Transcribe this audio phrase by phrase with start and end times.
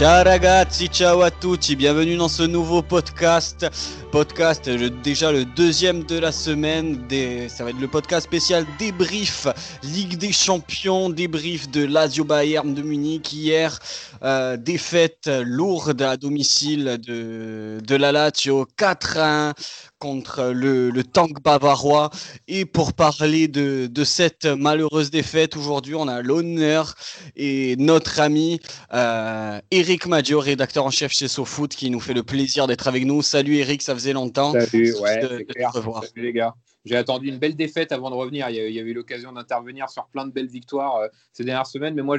[0.00, 3.66] Ciao ragazzi, ciao à tutti, bienvenue dans ce nouveau podcast.
[4.10, 7.06] Podcast, déjà le deuxième de la semaine.
[7.50, 9.46] ça va être le podcast spécial débrief
[9.82, 13.78] Ligue des Champions, débrief de Lazio Bayern de Munich hier.
[14.22, 19.52] Euh, défaite lourde à domicile de, de la Lazio 4-1
[20.00, 22.10] contre le, le, tank bavarois.
[22.48, 26.94] Et pour parler de, de cette malheureuse défaite, aujourd'hui, on a l'honneur
[27.36, 28.60] et notre ami
[28.92, 33.04] euh, Eric Maggio, rédacteur en chef chez SoFoot, qui nous fait le plaisir d'être avec
[33.04, 33.22] nous.
[33.22, 34.52] Salut Eric, ça faisait longtemps.
[34.52, 35.70] Salut, ouais, de, clair.
[35.72, 36.54] Salut les gars.
[36.86, 38.48] J'ai attendu une belle défaite avant de revenir.
[38.48, 41.94] Il y a, eu l'occasion d'intervenir sur plein de belles victoires euh, ces dernières semaines,
[41.94, 42.16] mais moi,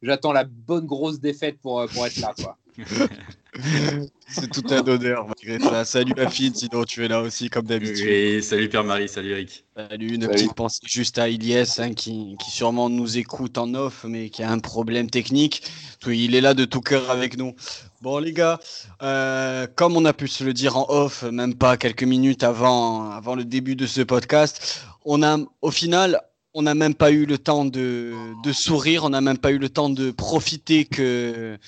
[0.00, 2.32] j'attends la bonne grosse défaite pour, euh, pour être là.
[2.40, 2.56] Quoi.
[4.28, 5.84] C'est tout un honneur malgré ça.
[5.84, 8.06] Salut Afid, sinon tu es là aussi comme d'habitude.
[8.06, 9.64] Et salut Pierre-Marie, salut Eric.
[9.76, 14.04] Salut, une petite pensée juste à Iliès hein, qui, qui, sûrement nous écoute en off
[14.06, 15.62] mais qui a un problème technique.
[16.06, 17.54] Il est là de tout cœur avec nous.
[18.02, 18.60] Bon les gars,
[19.02, 23.10] euh, comme on a pu se le dire en off, même pas quelques minutes avant,
[23.10, 26.20] avant le début de ce podcast, on a au final
[26.52, 29.58] on n'a même pas eu le temps de, de sourire, on n'a même pas eu
[29.58, 31.58] le temps de profiter que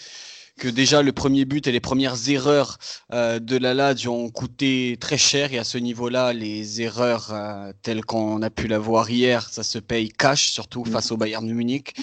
[0.59, 2.79] que déjà le premier but et les premières erreurs
[3.13, 7.73] euh, de la Lazio ont coûté très cher et à ce niveau-là, les erreurs euh,
[7.83, 10.91] telles qu'on a pu la voir hier, ça se paye cash, surtout mm.
[10.91, 11.95] face au Bayern de Munich.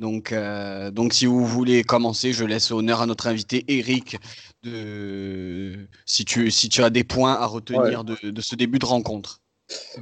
[0.00, 4.16] Donc, euh, donc si vous voulez commencer, je laisse honneur à notre invité Eric
[4.62, 8.86] de si tu si tu as des points à retenir de, de, ce début de
[8.86, 9.40] rencontre.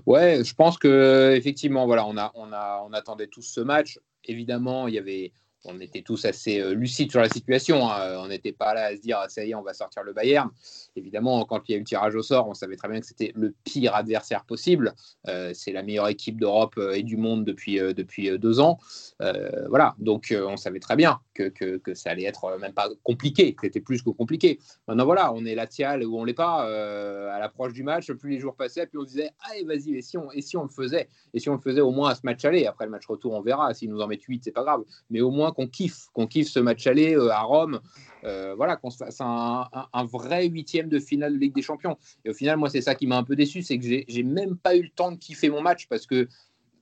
[0.05, 3.99] Ouais, je pense que effectivement, voilà, on a on a on attendait tous ce match.
[4.25, 5.33] Évidemment, il y avait
[5.67, 7.91] on était tous assez euh, lucides sur la situation.
[7.91, 8.17] Hein.
[8.19, 10.51] On n'était pas là à se dire ça y est, on va sortir le Bayern.
[10.97, 13.07] Évidemment, quand il y a eu le tirage au sort, on savait très bien que
[13.07, 14.95] c'était le pire adversaire possible.
[15.29, 18.79] Euh, c'est la meilleure équipe d'Europe euh, et du monde depuis, depuis deux ans.
[19.69, 23.67] voilà, donc on savait très bien que, que, ça allait être même pas compliqué, que
[23.67, 24.59] c'était plus que compliqué.
[24.89, 26.63] Maintenant, voilà, on est là Tial ou on l'est pas.
[27.33, 30.03] à l'approche du match, plus les jours passaient, plus on se disait allez, vas-y, et
[30.03, 31.09] si, on, et si on le faisait?
[31.35, 33.33] Et si on le faisait au moins à ce match aller Après le match retour,
[33.33, 33.75] on verra.
[33.75, 34.83] S'ils nous en mettent 8, c'est pas grave.
[35.11, 37.81] Mais au moins qu'on kiffe, qu'on kiffe ce match aller euh, à Rome,
[38.27, 39.69] euh, voilà, qu'on se fasse un,
[40.05, 41.97] vrai huitième de finale de Ligue des Champions.
[42.25, 44.57] Et au final, moi, c'est ça qui m'a un peu déçu, c'est que j'ai même
[44.57, 46.29] pas eu le temps de kiffer mon match parce que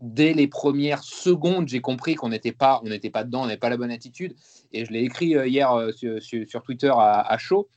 [0.00, 3.56] dès les premières secondes, j'ai compris qu'on n'était pas, on n'était pas dedans, on n'avait
[3.58, 4.34] pas la bonne attitude.
[4.72, 7.68] Et je l'ai écrit euh, hier sur, Twitter à, à chaud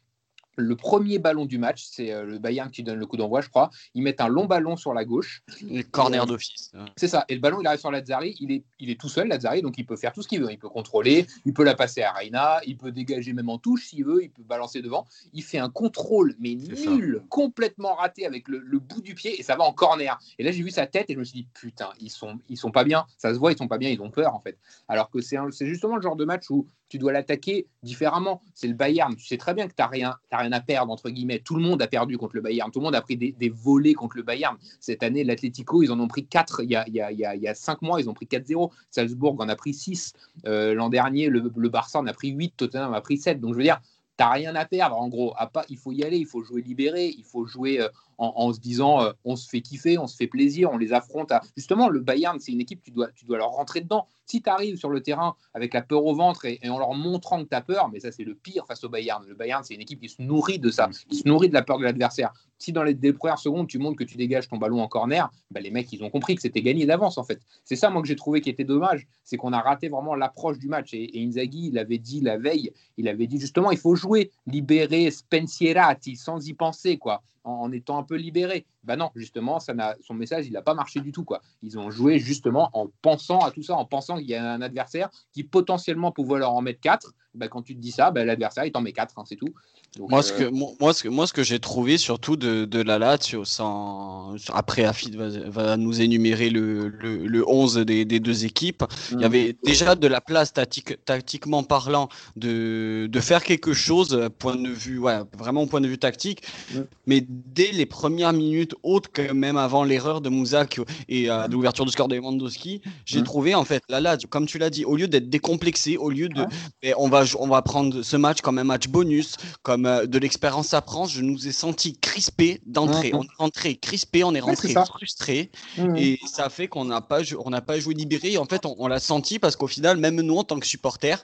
[0.58, 3.50] le premier ballon du match, c'est euh, le Bayern qui donne le coup d'envoi, je
[3.50, 3.70] crois.
[3.94, 5.44] Ils mettent un long ballon sur la gauche.
[5.62, 6.72] Le corner d'office.
[6.96, 7.26] C'est ça.
[7.30, 8.36] Et le ballon, il arrive sur Lazzari.
[8.40, 10.52] Il est, il est tout seul, Lazzari, donc il peut faire tout ce qu'il veut.
[10.52, 13.88] Il peut contrôler, il peut la passer à Reina, il peut dégager même en touche
[13.88, 15.06] s'il veut, il peut balancer devant.
[15.34, 19.56] Il fait un contrôle, mais nul, complètement raté avec le, bout du pied et ça
[19.56, 20.18] va en corner.
[20.40, 22.58] Et là, j'ai vu sa tête et je me suis dit, putain, ils sont, ils
[22.58, 23.06] sont pas bien.
[23.18, 24.58] Ça se voit, ils sont pas bien, ils ont peur en fait.
[24.88, 25.38] Alors que c'est
[25.68, 28.42] justement le genre de match où tu dois l'attaquer différemment.
[28.54, 29.16] C'est le Bayern.
[29.16, 31.40] Tu sais très bien que tu n'as rien, rien à perdre, entre guillemets.
[31.40, 32.72] Tout le monde a perdu contre le Bayern.
[32.72, 34.58] Tout le monde a pris des, volets contre le Bayern.
[34.80, 36.64] Cette année, l'Atlético, ils en ont pris 4.
[36.64, 38.72] Il y a, il y a, il y a 5 mois, ils ont pris 4-0.
[38.90, 40.14] Salzbourg en a pris 6.
[40.46, 42.54] Euh, l'an dernier, le, Barça en a pris 8.
[42.58, 43.40] Tottenham en a pris 7.
[43.40, 43.82] Donc, je veux dire,
[44.18, 45.34] tu n'as rien à perdre, en gros.
[45.70, 49.02] Il faut y aller, il faut jouer libéré, il faut jouer euh, en, se disant
[49.02, 51.32] euh, on se fait kiffer, on se fait plaisir, on les affronte.
[51.56, 54.08] Justement, le Bayern, c'est une équipe, tu dois, tu dois leur rentrer dedans.
[54.26, 57.44] Si tu arrives sur le terrain avec la peur au ventre et, en leur montrant
[57.44, 59.24] que tu as peur, mais ça, c'est le pire face au Bayern.
[59.26, 61.62] Le Bayern, c'est une équipe qui se nourrit de ça, qui se nourrit de la
[61.62, 62.34] peur de l'adversaire.
[62.58, 65.60] Si dans les, premières secondes, tu montres que tu dégages ton ballon en corner, bah,
[65.60, 67.40] les mecs, ils ont compris que c'était gagné d'avance, en fait.
[67.64, 70.58] C'est ça, moi, que j'ai trouvé qui était dommage, c'est qu'on a raté vraiment l'approche
[70.58, 70.94] du match.
[70.94, 75.12] Et, Inzaghi, il avait dit la veille, il avait dit justement, il faut jouer, libérer
[75.12, 78.66] Spensierati, sans y penser, quoi en, étant un peu libéré.
[78.88, 81.26] Ben non, justement, ça son message, il n'a pas marché du tout.
[81.26, 81.42] Quoi.
[81.62, 84.62] Ils ont joué justement en pensant à tout ça, en pensant qu'il y a un
[84.62, 87.14] adversaire qui potentiellement pouvait leur en mettre 4.
[87.36, 89.54] Ben, quand tu te dis ça, ben, l'adversaire, il t'en met 4, hein, c'est tout
[90.00, 92.82] moi, ce que, euh, moi, ce que, moi, ce que j'ai trouvé surtout de, de
[92.82, 98.20] la Lazio, sans, après Afid va, va, nous énumérer le, le, le 11 des, des,
[98.20, 99.24] deux équipes, il y mm.
[99.24, 104.70] avait déjà de la place tactique, tactiquement parlant de, de faire quelque chose, point de
[104.70, 106.80] vue, ouais, vraiment point de vue tactique, mm.
[107.06, 111.86] mais dès les premières minutes, autres que même avant l'erreur de Mouzak et euh, l'ouverture
[111.86, 113.24] du score de Lewandowski, j'ai mm.
[113.24, 116.30] trouvé en fait la Lazio, comme tu l'as dit, au lieu d'être décomplexé, au lieu
[116.30, 116.46] de,
[116.82, 120.20] ben, on, va, on va prendre ce match comme un match bonus, comme euh, de
[120.20, 123.12] l'expérience à prendre, je nous ai senti crispés d'entrée.
[123.14, 125.52] On est rentré crispé, on est rentré frustré.
[125.96, 128.38] Et ça fait qu'on n'a pas, on n'a pas joué libéré.
[128.38, 131.24] en fait, on, l'a senti parce qu'au final, même nous, en tant que supporters,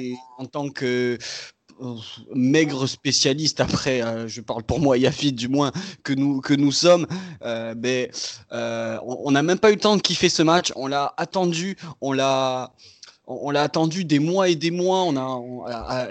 [0.00, 1.18] et en tant que
[2.34, 5.72] maigre spécialiste après euh, je parle pour moi Yafid du moins
[6.02, 7.06] que nous que nous sommes
[7.42, 8.08] ben,
[8.50, 12.12] on n'a même pas eu le temps de kiffer ce match on l'a attendu on
[12.12, 12.72] l'a
[13.26, 15.02] on, l'a attendu des mois et des mois.
[15.02, 16.10] On a,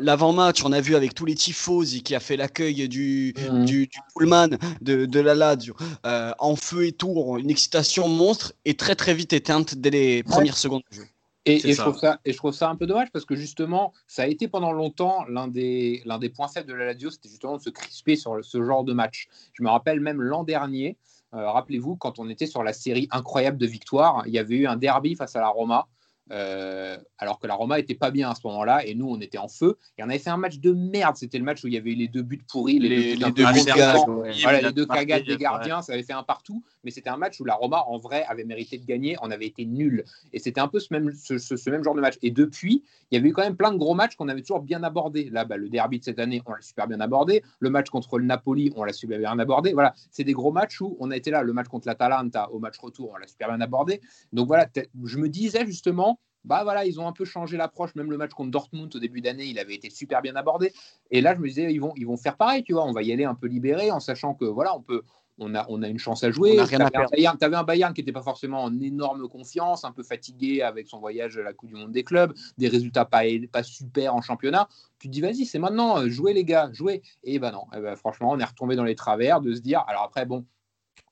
[0.00, 3.64] l'avant-match, on a vu avec tous les tifosi qui a fait l'accueil du, mmh.
[3.64, 4.48] du, pullman
[4.80, 5.74] de, la Lazio
[6.06, 10.22] euh, en feu et tout, une excitation monstre et très très vite éteinte dès les
[10.22, 11.06] premières secondes du jeu.
[11.48, 14.22] Et, je trouve ça, et je trouve ça un peu dommage parce que justement, ça
[14.22, 17.56] a été pendant longtemps l'un des, l'un des points faibles de la Lazio, c'était justement
[17.56, 19.28] de se crisper sur ce genre de match.
[19.54, 20.96] Je me rappelle même l'an dernier,
[21.34, 24.66] euh, rappelez-vous, quand on était sur la série incroyable de victoires, il y avait eu
[24.66, 25.88] un derby face à la Roma
[26.30, 29.38] euh, alors que la Roma était pas bien à ce moment-là et nous on était
[29.38, 29.78] en feu.
[29.96, 31.16] Et on avait fait un match de merde.
[31.16, 34.72] C'était le match où il y avait eu les deux buts pourris les, deux, les
[34.72, 36.62] deux cagades des gardiens ça avait fait un partout.
[36.84, 39.16] Mais c'était un match où la Roma en vrai avait mérité de gagner.
[39.22, 42.16] On avait été nul et c'était un peu ce même, ce, même genre de match.
[42.22, 44.60] Et depuis il y avait eu quand même plein de gros matchs qu'on avait toujours
[44.60, 47.42] bien abordé là bah, le derby de cette année on l'a super bien abordé.
[47.60, 49.72] Le match contre le Napoli on l'a super bien abordé.
[49.72, 49.94] Voilà.
[50.10, 51.42] C'est des gros matchs où on a été là.
[51.42, 54.00] Le match contre l'Atalanta au match retour on l'a super bien abordé.
[54.32, 54.66] Donc voilà
[55.04, 57.94] je me disais justement bah voilà, ils ont un peu changé l'approche.
[57.94, 60.72] Même le match contre Dortmund au début d'année, il avait été super bien abordé.
[61.10, 62.84] Et là, je me disais, ils vont, ils vont faire pareil, tu vois.
[62.84, 65.02] On va y aller un peu libéré en sachant que voilà, on peut,
[65.38, 66.56] on a, on a une chance à jouer.
[66.66, 70.88] Tu avais, un Bayern qui n'était pas forcément en énorme confiance, un peu fatigué avec
[70.88, 74.20] son voyage à la Coupe du Monde des clubs, des résultats pas, pas super en
[74.20, 74.68] championnat.
[74.98, 77.02] Tu te dis, vas-y, c'est maintenant, euh, jouez les gars, jouez.
[77.22, 79.84] Et ben non, eh ben, franchement, on est retombé dans les travers de se dire,
[79.86, 80.44] alors après, bon,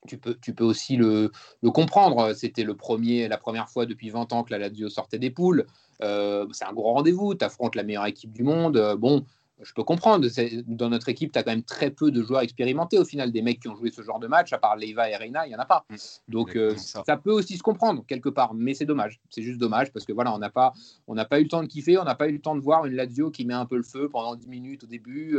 [0.06, 1.30] tu peux, tu peux aussi le,
[1.72, 2.32] comprendre.
[2.34, 5.66] C'était le premier, la première fois depuis 20 ans que la Lazio sortait des poules.
[6.02, 7.34] Euh, c'est un gros rendez-vous.
[7.34, 8.76] Tu affrontes la meilleure équipe du monde.
[8.76, 9.24] Euh, bon,
[9.62, 10.26] je peux comprendre.
[10.66, 13.32] Dans notre équipe, tu as quand même très peu de joueurs expérimentés au final.
[13.32, 15.50] Des mecs qui ont joué ce genre de match, à part Leiva et Reina, il
[15.50, 15.84] n'y en a pas.
[15.90, 15.96] Mmh.
[16.28, 17.16] Donc euh, ça.
[17.16, 19.20] peut aussi se comprendre quelque part, mais c'est dommage.
[19.30, 20.72] C'est juste dommage parce que voilà, on n'a pas,
[21.06, 22.86] on pas eu le temps de kiffer, on n'a pas eu le temps de voir
[22.86, 25.38] une Lazio qui met un peu le feu pendant 10 minutes au début,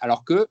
[0.00, 0.48] alors que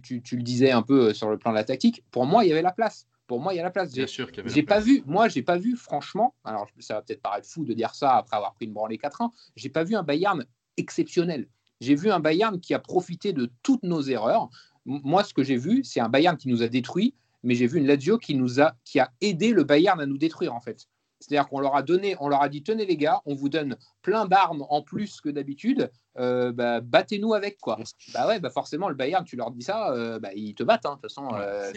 [0.00, 2.48] tu, le disais un peu euh, sur le plan de la tactique, pour moi, il
[2.48, 3.06] y avait la place.
[3.26, 3.92] Pour moi, il y a la place.
[3.92, 6.94] Bien sûr qu'il y avait J'ai pas vu, moi, j'ai pas vu, franchement, alors ça
[6.94, 9.68] va peut-être paraître fou de dire ça après avoir pris une branlée 4 ans, j'ai
[9.68, 10.44] pas vu un Bayern
[10.76, 11.48] exceptionnel.
[11.80, 14.48] J'ai vu un Bayern qui a profité de toutes nos erreurs.
[14.84, 17.78] Moi, ce que j'ai vu, c'est un Bayern qui nous a détruits, mais j'ai vu
[17.78, 20.88] une Lazio qui nous a, qui a aidé le Bayern à nous détruire en fait.
[21.20, 23.76] C'est-à-dire qu'on leur a donné, on leur a dit tenez les gars, on vous donne
[24.02, 27.78] plein d'armes en plus que d'habitude, euh, bah, battez-nous avec quoi.
[28.14, 30.86] Bah ouais, bah forcément le Bayern, tu leur dis ça, euh, bah, ils te battent.
[30.86, 31.72] Hein, de toute façon, euh,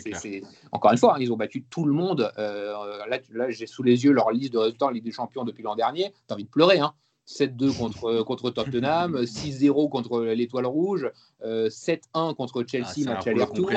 [0.71, 2.31] encore une fois, hein, ils ont battu tout le monde.
[2.37, 5.63] là, là j'ai sous les yeux leur liste de résultats en Ligue des Champions depuis
[5.63, 6.13] l'an dernier.
[6.27, 6.79] T'as envie de pleurer.
[6.79, 6.93] Hein.
[7.39, 11.09] 7-2 contre, contre Tottenham, 6-0 contre l'Étoile Rouge,
[11.43, 13.71] 7-1 contre Chelsea, ah, match aller-retour,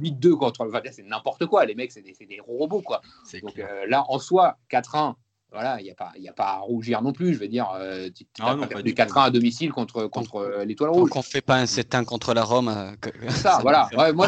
[0.00, 0.68] 8-2 contre.
[0.90, 2.82] c'est n'importe quoi, les mecs, c'est des, des, robots.
[2.82, 3.02] Quoi.
[3.42, 5.14] Donc là, en soi, 4-1,
[5.54, 7.34] voilà, il n'y a, pas, a pas à rougir non plus.
[7.34, 11.08] Je veux dire, euh, tu as perdu 4-1 à domicile contre, contre euh, l'Étoile Rouge.
[11.08, 12.68] Donc on ne fait pas un 7-1 contre la Rome.
[12.68, 13.88] Euh, ça, voilà.
[14.12, 14.26] moi,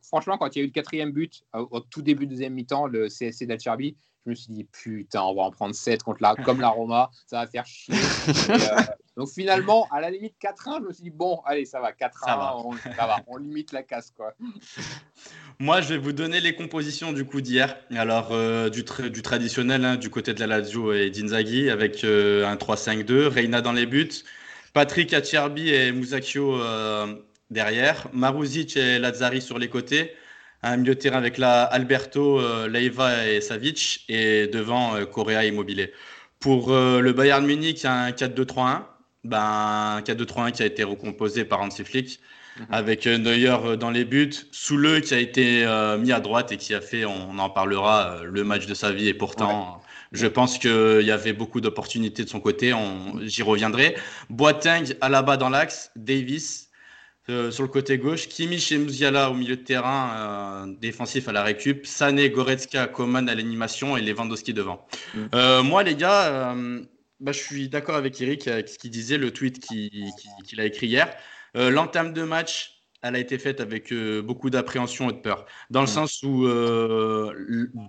[0.00, 2.86] franchement, quand il y a eu le quatrième but, au, tout début de deuxième mi-temps,
[2.86, 3.96] le CSC d'Alcherbi,
[4.26, 7.10] je me suis dit, putain, on va en prendre 7 contre la, comme la Roma,
[7.26, 7.94] ça va faire chier.
[9.16, 12.62] donc finalement, à la limite 4-1, je me suis dit, bon, allez, ça va, 4-1,
[12.64, 14.12] on, ça va, on limite la casse.
[14.14, 14.34] Quoi.
[15.58, 17.76] Moi, je vais vous donner les compositions du coup d'hier.
[17.96, 22.46] Alors, euh, du, du, traditionnel, hein, du côté de la Lazio et d'Inzaghi, avec euh,
[22.46, 24.24] un 3-5-2, Reina dans les buts,
[24.74, 27.14] Patrick Acierbi et Musacchio euh,
[27.50, 30.14] derrière, Maruzic et Lazzari sur les côtés,
[30.62, 35.92] un milieu de terrain avec la Alberto, Leiva et Savic, et devant Correa Immobilier.
[36.38, 38.82] Pour le Bayern Munich, il y a un 4-2-3-1.
[39.24, 42.20] Ben, un 4-2-3-1 qui a été recomposé par Hansi Flick.
[42.58, 42.66] Mhm.
[42.70, 46.52] avec euh, Neuer euh, dans les buts, Soule qui a été euh, mis à droite
[46.52, 49.08] et qui a fait, on en parlera, le match de sa vie.
[49.08, 49.80] Et pourtant,
[50.12, 52.74] je pense qu'il y avait beaucoup d'opportunités de son côté.
[53.22, 53.96] J'y reviendrai.
[54.28, 56.69] Boateng, Alaba dans l'axe, Davis
[57.50, 61.86] sur le côté gauche, Kimmich et Musiala au milieu de terrain défensif à la récup,
[61.86, 64.86] Sané, Goretzka, Coman à l'animation et Lewandowski devant.
[65.14, 65.66] Mhm.
[65.66, 66.54] moi, les gars,
[67.20, 70.86] bah, je suis d'accord avec Eric avec ce qu'il disait, le tweet qu'il a écrit
[70.86, 71.08] hier.
[71.56, 75.46] Euh, l'entame de match, elle a été faite avec euh, beaucoup d'appréhension et de peur.
[75.70, 77.32] Dans le sens où euh,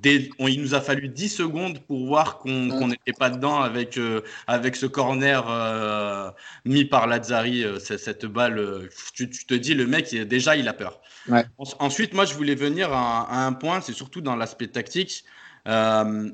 [0.03, 3.99] il nous a fallu 10 secondes pour voir qu'on n'était pas dedans avec,
[4.47, 6.33] avec ce corner
[6.65, 8.89] mis par Lazzari, cette, balle.
[9.13, 11.01] Tu, te dis, le mec, déjà, il a peur.
[11.79, 15.25] Ensuite, moi, je voulais venir à, un point, c'est surtout dans l'aspect tactique.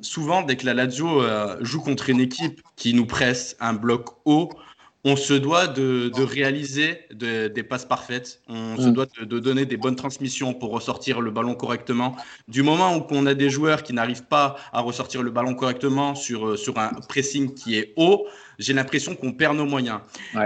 [0.01, 1.23] souvent, dès que la Lazio
[1.61, 4.49] joue contre une équipe qui nous presse un bloc haut,
[5.03, 8.93] on se doit de, réaliser des passes parfaites, on se mm.
[8.93, 12.15] doit de, donner des bonnes transmissions pour ressortir le ballon correctement.
[12.47, 16.15] Du moment où on a des joueurs qui n'arrivent pas à ressortir le ballon correctement
[16.15, 18.27] sur, sur un pressing qui est haut,
[18.59, 19.99] j'ai l'impression qu'on perd nos moyens.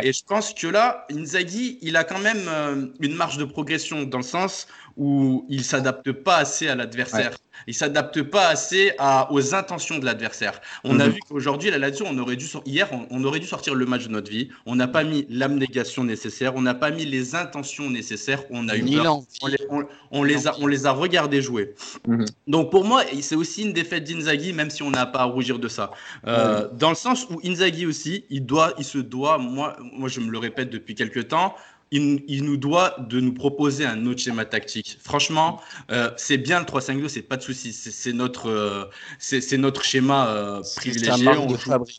[0.03, 4.03] Et je pense que là, Inzaghi, il a quand même euh, une marge de progression
[4.03, 7.32] dans le sens où il s'adapte pas assez à l'adversaire.
[7.68, 10.60] Il s'adapte pas assez à, aux intentions de l'adversaire.
[10.84, 11.13] On a mhm.
[11.13, 14.12] vu qu'aujourd'hui, la Lazio, on aurait dû hier, on, aurait dû sortir le match de
[14.12, 14.50] notre vie.
[14.65, 18.44] On n'a pas mis l'abnégation nécessaire, on n'a pas mis les intentions nécessaires.
[18.50, 18.84] On a eu
[20.12, 21.75] On, les, a, on les a regardés jouer.
[22.08, 22.25] Mhm.
[22.48, 25.60] Donc pour moi, c'est aussi une défaite d'Inzaghi, même si on n'a pas à rougir
[25.60, 25.91] de ça.
[26.27, 29.38] Euh, dans le sens où Inzaghi aussi, il doit, il se doit.
[29.38, 31.55] Moi, moi, je me le répète depuis quelques temps
[31.91, 34.98] il, nous doit de nous proposer un autre schéma tactique.
[35.03, 35.60] Franchement,
[35.91, 37.74] euh, c'est bien le 3-5-2, c'est pas de souci.
[37.74, 38.86] C'est notre, euh,
[39.20, 41.29] c'est notre schéma euh, privilégié.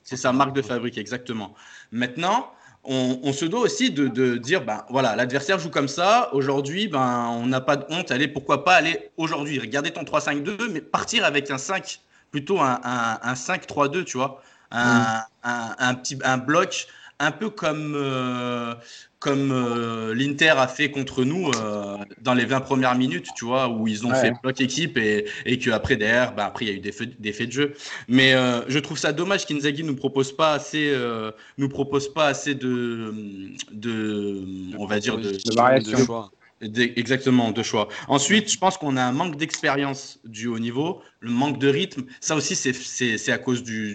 [0.04, 1.54] C'est sa marque de fabrique, exactement.
[1.90, 2.50] Maintenant,
[2.84, 6.30] on, se doit aussi de, dire, ben voilà, l'adversaire joue comme ça.
[6.32, 8.10] Aujourd'hui, ben on n'a pas de honte.
[8.10, 12.80] Allez, pourquoi pas aller aujourd'hui, regarder ton 3-5-2, mais partir avec un 5, plutôt un,
[12.82, 14.42] un, 5-3-2, tu vois,
[14.72, 15.74] un, mm.
[15.78, 16.88] un, petit un bloc
[17.22, 18.74] un peu comme, euh,
[19.20, 23.68] comme euh, l'Inter a fait contre nous euh, dans les 20 premières minutes, tu vois,
[23.68, 26.74] où ils ont fait bloc équipe et, et qu'après, derrière, bah, après, il y a
[26.74, 27.74] eu des faits, des faits de jeu.
[28.08, 28.32] Mais
[28.66, 30.92] je trouve ça dommage qu'Inzaghi nous propose pas assez,
[31.58, 33.14] nous propose pas assez de,
[33.70, 34.42] de,
[34.76, 36.30] on va dire, de, de variation.
[36.62, 37.88] Exactement, de choix.
[38.08, 42.04] Ensuite, je pense qu'on a un manque d'expérience du haut niveau, le manque de rythme.
[42.20, 43.94] Ça aussi, c'est à cause du,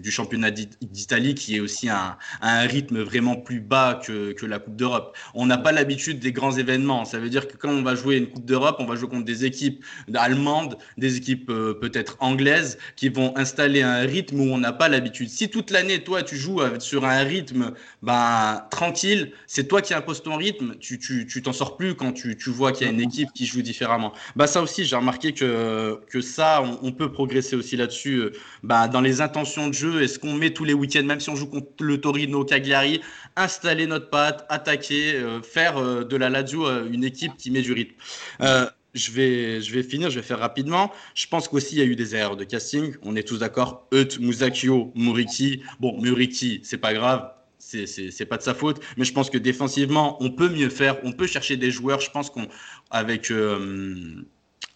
[0.00, 4.58] du, championnat d'Italie qui est aussi un, un, rythme vraiment plus bas que, que la
[4.58, 5.16] Coupe d'Europe.
[5.34, 7.04] On n'a pas l'habitude des grands événements.
[7.04, 9.24] Ça veut dire que quand on va jouer une Coupe d'Europe, on va jouer contre
[9.24, 9.84] des équipes
[10.14, 14.88] allemandes, des équipes euh, peut-être anglaises qui vont installer un rythme où on n'a pas
[14.88, 15.28] l'habitude.
[15.28, 17.72] Si toute l'année, toi, tu joues sur un rythme
[18.02, 22.07] ben, tranquille, c'est toi qui imposes ton rythme, tu t'en tu, t'en sors plus quand
[22.12, 24.12] tu, vois qu'il y a une équipe qui joue différemment.
[24.36, 28.16] Bah, ça aussi, j'ai remarqué que, que ça, on, peut progresser aussi là-dessus.
[28.16, 31.30] Euh, bah, dans les intentions de jeu, est-ce qu'on met tous les week-ends, même si
[31.30, 33.00] on joue contre le Torino, Cagliari,
[33.36, 37.72] installer notre patte, attaquer, euh, faire euh, de la Lazio une équipe qui met du
[37.72, 37.94] rythme
[38.94, 40.90] je vais, je vais finir, je vais faire rapidement.
[41.14, 42.94] Je pense qu'aussi, il y a eu des erreurs de casting.
[43.02, 43.86] On est tous d'accord.
[43.92, 45.62] Eut, Musakio, Muriki.
[45.78, 47.37] Bon, Muriki, c'est pas grave
[47.68, 48.80] c'est pas de sa faute.
[48.96, 50.96] Mais je pense que défensivement, on peut mieux faire.
[51.04, 52.00] On peut chercher des joueurs.
[52.00, 52.48] Je pense qu'on
[52.90, 54.24] avec euh,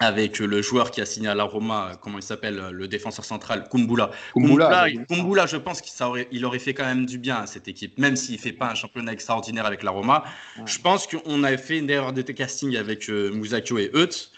[0.03, 3.69] avec le joueur qui a signé à la Roma, comment il s'appelle, le défenseur central,
[3.71, 4.11] Kumbula.
[4.35, 7.69] Kumbula, Kumbula, je pense qu'il aurait, il aurait fait quand même du bien à cette
[7.69, 10.25] équipe, même s'il fait pas un championnat extraordinaire avec la Roma.
[10.67, 14.32] Je pense qu'on a fait une erreur de casting avec euh, Musakio et Eut.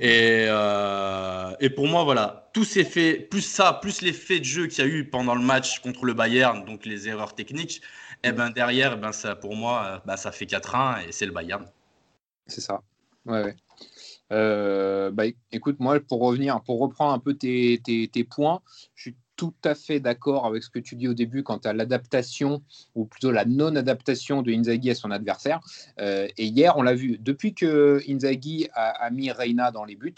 [0.00, 4.44] Et, euh, et, pour moi, voilà, tous ces faits, plus ça, plus les faits de
[4.44, 7.82] jeu qu'il y a eu pendant le match contre le Bayern, donc les erreurs techniques,
[8.24, 11.32] et eh ben derrière, ben ça, pour moi, ben ça fait 4-1 et c'est le
[11.32, 11.66] Bayern.
[12.46, 12.82] C'est ça.
[13.26, 13.56] Ouais, ouais.
[14.32, 18.60] Euh, bah, écoute, moi, pour revenir, pour reprendre un peu tes, tes, tes points,
[18.94, 21.72] je suis tout à fait d'accord avec ce que tu dis au début quant à
[21.72, 22.62] l'adaptation,
[22.94, 25.60] ou plutôt la non-adaptation de Inzaghi à son adversaire.
[25.98, 30.14] Euh, et hier, on l'a vu, depuis que Inzaghi a, mis Reina dans les buts,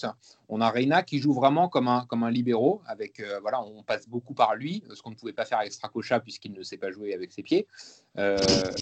[0.49, 3.85] on a Reina qui joue vraiment comme un, comme un libéraux, avec, euh, voilà, on
[3.85, 6.77] passe beaucoup par lui, ce qu'on ne pouvait pas faire avec Stracocha puisqu'il ne sait
[6.77, 7.69] pas jouer avec ses pieds.
[8.19, 8.73] Euh,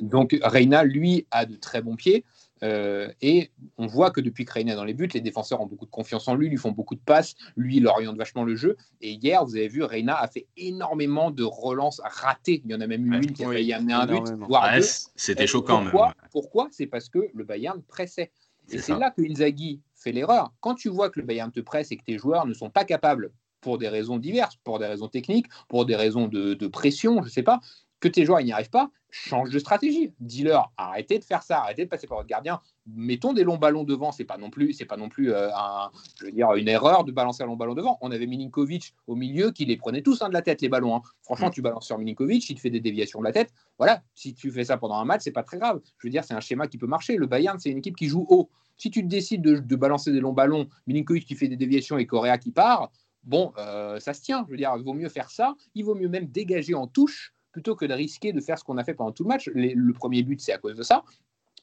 [0.00, 2.24] donc Reina, lui, a de très bons pieds.
[2.62, 5.86] Euh, et on voit que depuis que est dans les buts, les défenseurs ont beaucoup
[5.86, 8.76] de confiance en lui, lui font beaucoup de passes, lui il oriente vachement le jeu.
[9.00, 12.62] Et hier, vous avez vu, Reina a fait énormément de relances ratées.
[12.64, 14.84] Il y en a même eu une qui a failli amener un but, voire deux.
[15.16, 15.82] C'était choquant.
[15.82, 16.14] Pourquoi, même.
[16.32, 16.68] pourquoi?
[16.70, 18.30] C'est parce que le Bayern pressait.
[18.72, 20.52] Et c'est là que Inzaghi fait l'erreur.
[20.60, 22.84] Quand tu vois que le Bayern te presse et que tes joueurs ne sont pas
[22.84, 27.16] capables pour des raisons diverses, pour des raisons techniques, pour des raisons de, de pression,
[27.18, 27.60] je ne sais pas,
[28.00, 30.12] que tes joueurs n'y arrivent pas, change de stratégie.
[30.20, 32.60] Dis-leur, arrêtez de faire ça, arrêtez de passer par votre gardien.
[32.86, 34.12] Mettons des longs ballons devant.
[34.12, 37.04] C'est pas non plus, c'est pas non plus euh, un, je veux dire, une erreur
[37.04, 37.98] de balancer un long ballon devant.
[38.00, 40.96] On avait Milinkovic au milieu qui les prenait tous hein, de la tête les ballons.
[40.96, 41.02] Hein.
[41.22, 41.52] Franchement, mm.
[41.52, 43.52] tu balances sur Milinkovic, il te fait des déviations de la tête.
[43.78, 45.80] Voilà, si tu fais ça pendant un match, c'est pas très grave.
[45.98, 47.16] Je veux dire, c'est un schéma qui peut marcher.
[47.16, 48.48] Le Bayern, c'est une équipe qui joue haut.
[48.78, 52.38] Si tu décides de, balancer des longs ballons, Milinkovic qui fait des déviations et Correa
[52.38, 52.90] qui part,
[53.24, 54.44] bon, euh, ça se tient.
[54.46, 55.54] Je veux dire, il vaut mieux faire ça.
[55.74, 58.78] Il vaut mieux même dégager en touche plutôt que de risquer de faire ce qu'on
[58.78, 59.48] a fait pendant tout le match.
[59.54, 61.02] le premier but, c'est à cause de ça.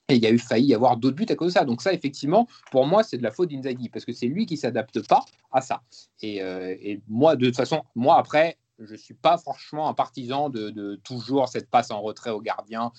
[0.10, 1.66] Et il y a eu failli y avoir d'autres buts à cause de ça.
[1.66, 4.56] Donc ça, effectivement, pour moi, c'est de la faute d'Inzaghi, parce que c'est lui qui
[4.56, 5.82] s'adapte pas à ça.
[6.22, 9.94] Et, euh, et, moi, de toute façon, moi, après, je ne suis pas franchement un
[9.94, 12.92] partisan de, toujours cette passe en retrait au gardien,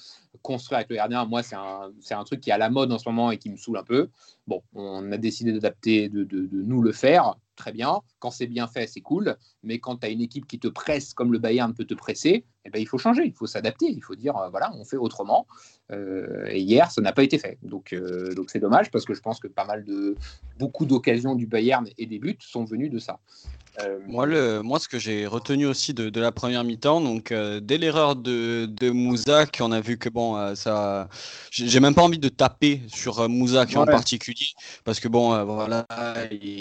[0.43, 1.25] construire avec le gardien.
[1.25, 3.49] Moi, c'est un, un, truc qui est à la mode en ce moment et qui
[3.49, 4.11] me saoule un peu.
[4.47, 8.01] Bon, on a décidé d'adapter, de, de, nous le faire, très bien.
[8.19, 9.37] Quand c'est bien fait, c'est cool.
[9.63, 12.45] Mais quand tu as une équipe qui te presse comme le Bayern peut te presser,
[12.69, 15.47] eh ben, il faut changer, il faut s'adapter, il faut dire voilà, on fait autrement.
[15.91, 17.59] et hier, ça n'a pas été fait.
[17.63, 17.95] Donc,
[18.37, 20.17] donc c'est dommage parce que je pense que pas mal de
[20.59, 23.19] beaucoup d'occasions du Bayern et des buts sont venus de ça.
[23.83, 27.31] Euh, moi, le, moi, ce que j'ai retenu aussi de, de la première mi-temps, donc
[27.31, 31.09] euh, dès l'erreur de, de Mouzak, on a vu que bon, euh, ça,
[31.53, 34.49] j'ai même pas envie de taper sur Mouzak en particulier,
[34.85, 35.87] parce que bon, voilà,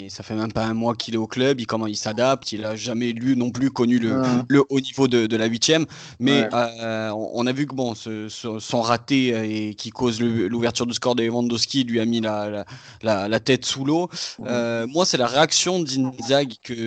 [0.08, 2.64] ça fait même pas un mois qu'il est au club, il comment il s'adapte, il
[2.64, 5.86] a jamais lu non plus connu le, le haut niveau de, de la huitième,
[6.20, 11.14] mais on, a vu que bon, ce, son raté et qui cause l'ouverture du score
[11.14, 12.64] de Lewandowski lui a mis la,
[13.02, 14.08] la, la, tête sous l'eau.
[14.38, 16.78] moi, c'est la réaction d'Inzag que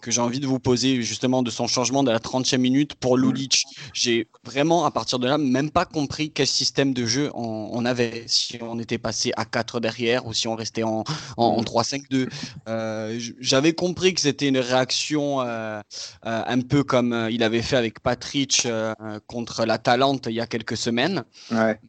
[0.00, 3.16] que, j'ai envie de vous poser justement de son changement de la 30e minute pour
[3.16, 3.64] Lulic.
[3.92, 8.24] J'ai vraiment, à partir de là, même pas compris quel système de jeu on, avait.
[8.26, 11.04] Si on était passé à 4 derrière ou si on restait en,
[11.36, 12.28] en, 3-5-2.
[12.68, 15.80] Euh, j'avais compris que c'était une réaction euh,
[16.26, 18.68] euh, un peu comme il avait fait avec Patrick
[19.26, 21.24] contre la Talente il y a quelques semaines.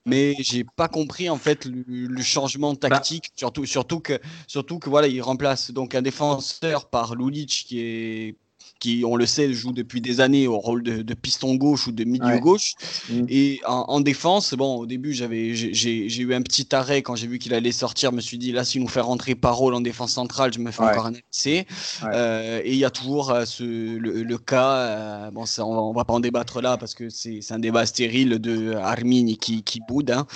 [0.06, 2.90] Mais j'ai pas compris en fait le, changement bah.
[2.90, 7.80] tactique, surtout, surtout, que, surtout que voilà, il remplace donc un défenseur par Lulic qui
[7.82, 8.36] est
[8.84, 12.04] qui, on le sait, joue depuis des années au rôle de, piston gauche ou de
[12.04, 12.74] milieu gauche.
[13.10, 13.26] Mm.
[13.30, 17.40] Et en, défense, bon, au début, j'avais, j'ai, eu un petit arrêt quand j'ai vu
[17.40, 18.12] qu'il allait sortir.
[18.12, 20.70] Je me suis dit, là, s'il nous fait rentrer Parole en défense centrale, je me
[20.70, 21.66] fais encore un essai.
[22.04, 26.04] Euh, et il y a toujours euh, ce, le, cas, euh, bon, ça, on, va
[26.04, 30.12] pas en débattre là parce que c'est, un débat stérile de Armin qui, qui boude.
[30.12, 30.28] Hein.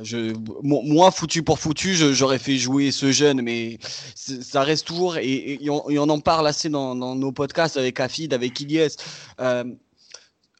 [0.00, 0.32] je,
[0.62, 3.78] moi, foutu pour foutu, j'aurais fait jouer ce jeune, mais
[4.14, 8.60] ça reste toujours, et, on, en parle assez dans, dans nos podcast avec Afid, avec
[8.60, 8.96] Ilyes.
[9.40, 9.64] Euh,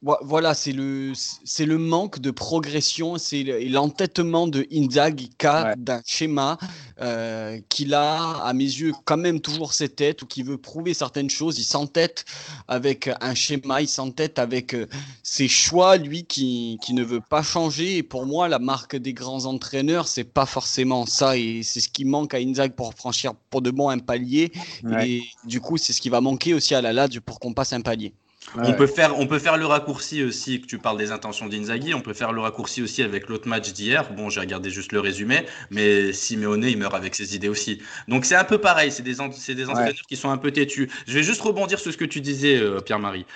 [0.02, 5.30] voilà, c'est le, c'est le manque de progression, c'est l'entêtement de Inzaghi
[5.76, 6.58] d'un schéma
[7.00, 10.92] euh, qu'il a, à mes yeux, quand même toujours ses têtes ou qui veut prouver
[10.92, 11.58] certaines choses.
[11.60, 12.24] Il s'entête
[12.66, 14.88] avec un schéma, il s'entête avec euh,
[15.22, 17.98] ses choix, lui, qui, qui, ne veut pas changer.
[17.98, 21.36] Et pour moi, la marque des grands entraîneurs, c'est pas forcément ça.
[21.36, 24.52] Et c'est ce qui manque à Inzaghi pour franchir pour de bon un palier.
[25.00, 27.72] Et du coup, c'est ce qui va manquer aussi à la Lazio pour qu'on passe
[27.72, 28.12] un palier.
[28.56, 31.94] On, peut faire, on peut faire le raccourci aussi, que tu parles des intentions d'Inzaghi,
[31.94, 34.12] on peut faire le raccourci aussi avec l'autre match d'hier.
[34.12, 37.80] Bon, j'ai regardé juste le résumé, mais Simeone, il meurt avec ses idées aussi.
[38.08, 39.14] Donc c'est un peu pareil, c'est des,
[39.54, 40.90] des entraîneurs qui sont un peu têtus.
[41.06, 43.26] Je vais juste rebondir sur ce que tu disais, euh, Pierre-Marie.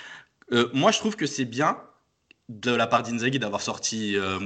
[0.51, 1.77] Euh, moi, je trouve que c'est bien
[2.49, 4.39] de la part d'Inzaghi d'avoir sorti euh,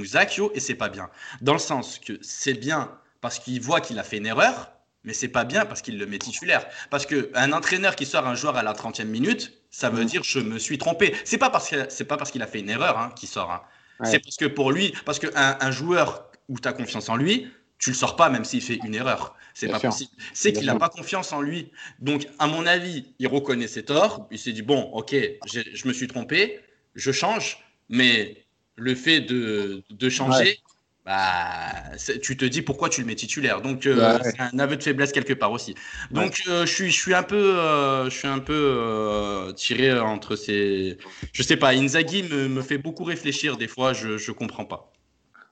[0.54, 1.10] et c'est pas bien.
[1.42, 4.72] Dans le sens que c'est bien parce qu'il voit qu'il a fait une erreur,
[5.04, 6.66] mais c'est pas bien parce qu'il le met titulaire.
[6.90, 10.08] Parce qu'un entraîneur qui sort un joueur à la 30e minute, ça veut mm.
[10.08, 11.16] dire je me suis trompé.
[11.24, 13.52] C'est pas parce que c'est pas parce qu'il a fait une erreur hein, qu'il sort.
[13.52, 13.62] Hein.
[14.04, 17.48] C'est parce que pour lui, parce qu'un un joueur où tu as confiance en lui,
[17.78, 19.36] tu le sors pas même s'il fait une erreur.
[19.54, 20.12] C'est pas possible.
[20.34, 21.72] C'est qu'il n'a pas confiance en lui.
[22.00, 24.28] Donc, à mon avis, il reconnaît ses torts.
[24.32, 26.60] Il s'est dit bon, ok, je me suis trompé,
[26.96, 30.60] je change, mais le fait de, de changer,
[31.06, 33.62] bah, tu te dis pourquoi tu le mets titulaire.
[33.62, 35.76] Donc, euh, c'est un aveu de faiblesse quelque part aussi.
[36.12, 40.36] Donc, euh, je, suis, je suis un peu, euh, je suis un peu tiré entre
[40.36, 41.00] ces.
[41.34, 44.92] Je sais pas, Inzaghi me, me, fait beaucoup réfléchir des fois, je ne comprends pas.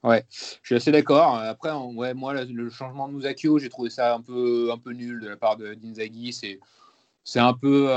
[0.03, 1.35] Ouais, je suis assez d'accord.
[1.37, 5.19] Après, ouais, moi, le changement de Musakio, j'ai trouvé ça un peu, un peu nul
[5.19, 6.31] de la part d'Inzaghi.
[6.31, 6.59] C'est,
[7.23, 7.89] c'est un peu,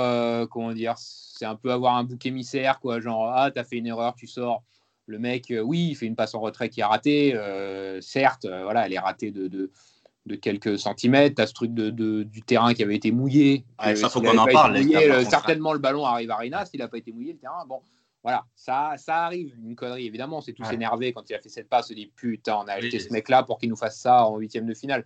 [0.51, 2.99] comment dire, c'est un peu avoir un bouc émissaire, quoi.
[2.99, 4.62] Genre, ah, t'as fait une erreur, tu sors
[5.07, 7.35] le mec, euh, oui, il fait une passe en retrait qui est ratée.
[7.35, 11.37] Euh, certes, euh, voilà, elle est ratée de, de, quelques centimètres.
[11.37, 11.91] Tu as ce truc de,
[12.23, 13.65] du terrain qui avait été mouillé.
[13.79, 14.83] ça, faut qu'on en parle.
[15.25, 16.65] certainement, le ballon arrive à Reina.
[16.65, 17.81] S'il n'a pas été mouillé, le terrain, bon,
[18.23, 19.55] voilà, ça, ça arrive.
[19.65, 20.41] Une connerie, évidemment.
[20.41, 21.87] C'est tous énervé quand il a fait cette passe.
[21.87, 24.38] On se dit, putain, on a acheté ce mec-là pour qu'il nous fasse ça en
[24.38, 25.05] huitième de finale.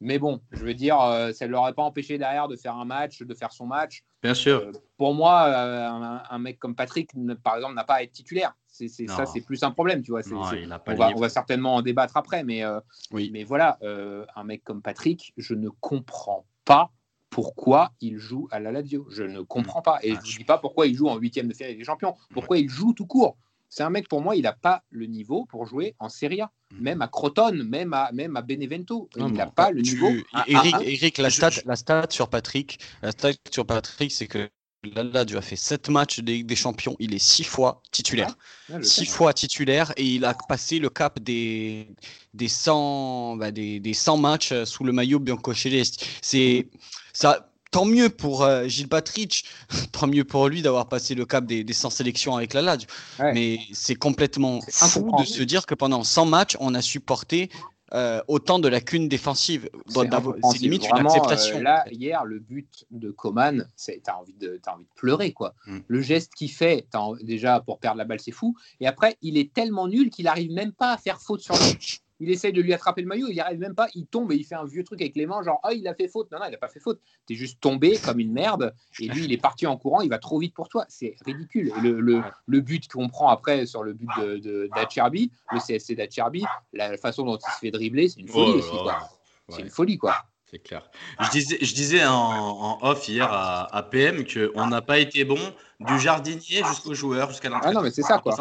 [0.00, 0.98] Mais bon, je veux dire,
[1.32, 4.02] ça ne l'aurait pas empêché derrière de faire un match, de faire son match.
[4.22, 4.72] Bien sûr.
[4.96, 7.10] pour moi, un, mec comme Patrick,
[7.42, 8.54] par exemple, n'a pas à être titulaire.
[8.74, 10.22] C'est, ça, c'est plus un problème, tu vois.
[10.32, 12.80] on, va, certainement en débattre après, mais, euh,
[13.12, 13.30] oui.
[13.32, 16.90] mais voilà, euh, un mec comme Patrick, je ne comprends pas
[17.30, 19.06] pourquoi il joue à la Lazio.
[19.10, 20.00] Je ne comprends pas.
[20.02, 22.16] Et je ne dis pas pourquoi il joue en huitième de finale des champions.
[22.30, 23.36] Pourquoi il joue tout court
[23.74, 26.52] C'est un mec, pour moi, il n'a pas le niveau pour jouer en Serie A.
[26.70, 26.80] Mm.
[26.80, 29.08] Même à Crotone, même à, même à Benevento.
[29.16, 30.12] il n'a pas le niveau.
[30.46, 34.48] Eric, la, stat, la stat sur Patrick, la stat sur Patrick, c'est que
[34.94, 36.94] Là, tu as fait 7 matchs des, champions.
[36.98, 38.36] Il est 6 fois titulaire.
[38.82, 41.88] 6 fois titulaire et il a passé le cap des,
[42.34, 46.06] des, 100, bah, des, des 100 matchs sous le maillot Biancoceleste.
[46.20, 46.68] C'est
[47.14, 47.50] ça.
[47.74, 49.44] Tant mieux pour euh, Gilles Patrick,
[49.90, 52.86] tant mieux pour lui d'avoir passé le cap des, des 100 sélections avec la Lazio.
[53.18, 57.50] Mais c'est complètement fou de se dire que pendant 100 matchs, on a supporté
[57.92, 59.68] euh, autant de lacunes défensives.
[59.88, 61.60] C'est limite une acceptation.
[61.62, 65.32] là, hier, le but de Coman, tu as, envie de, as envie de pleurer.
[65.32, 65.56] quoi.
[65.66, 65.78] Mm.
[65.88, 66.86] Le geste qu'il fait,
[67.22, 68.54] déjà pour perdre la balle, c'est fou.
[68.78, 71.76] Et après, il est tellement nul qu'il n'arrive même pas à faire faute sur lui
[72.20, 74.36] il essaye de lui attraper le maillot, il n'y arrive même pas, il tombe et
[74.36, 76.30] il fait un vieux truc avec les mains, genre ah il a fait faute.
[76.30, 77.00] Non, non, il n'a pas fait faute.
[77.26, 80.10] Tu es juste tombé comme une merde et lui il est parti en courant, il
[80.10, 80.84] va trop vite pour toi.
[80.88, 81.72] C'est ridicule.
[81.82, 86.44] le, le, le, but qu'on prend après sur le but de, d'Achirbi, le CSC d'Achirbi,
[86.72, 88.70] la façon dont il se fait dribbler, c'est une folie oh aussi.
[88.70, 88.98] Quoi.
[89.48, 90.16] C'est une folie quoi.
[90.54, 90.88] C'est clair.
[91.20, 95.40] Je disais, je disais en, off hier à, à PM qu'on n'a pas été bon
[95.80, 97.70] du jardinier jusqu'au joueur, jusqu'à l'entrée.
[97.70, 98.36] Ah non, mais c'est ça quoi.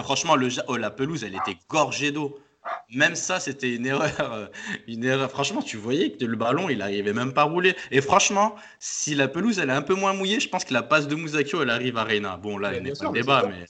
[0.00, 2.38] Franchement, le, oh, la pelouse, elle était gorgée d'eau.
[2.94, 4.12] Même ça, c'était une erreur.
[4.20, 4.46] Euh,
[4.86, 5.30] une erreur.
[5.30, 7.74] Franchement, tu voyais que le ballon, il n'arrivait même pas à rouler.
[7.90, 10.82] Et franchement, si la pelouse, elle est un peu moins mouillée, je pense que la
[10.82, 12.36] passe de Mousakio, elle arrive à Reina.
[12.36, 13.44] Bon, là, il n'est pas débat.
[13.48, 13.66] Mais...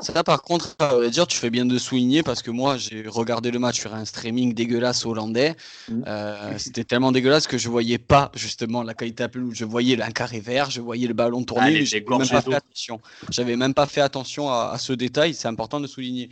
[0.00, 0.76] Ça, par contre,
[1.08, 4.04] dire, tu fais bien de souligner parce que moi, j'ai regardé le match sur un
[4.04, 5.56] streaming dégueulasse hollandais.
[5.88, 6.02] Mm.
[6.06, 9.54] Euh, c'était tellement dégueulasse que je voyais pas justement la qualité de la pelouse.
[9.54, 12.54] Je voyais un carré vert, je voyais le ballon tourner, mais j'avais même pas fait
[12.54, 13.00] attention.
[13.30, 15.34] J'avais même pas fait attention à, ce détail.
[15.34, 16.28] C'est important de souligner.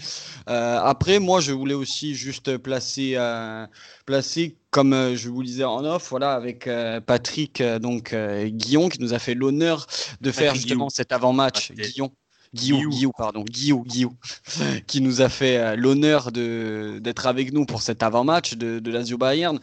[0.49, 3.67] Euh, après, moi, je voulais aussi juste placé, euh,
[4.05, 8.89] placé comme euh, je vous le disais en off, voilà, avec euh, Patrick donc Guillon
[8.89, 9.87] qui nous a fait l'honneur
[10.21, 11.73] de faire justement cet avant-match.
[11.73, 12.13] Guillon.
[12.55, 14.17] Guillaume, pardon, Guillaume, Guillaume,
[14.87, 19.59] qui nous a fait l'honneur d'être avec nous pour cet avant-match de, de Lazio Bayern.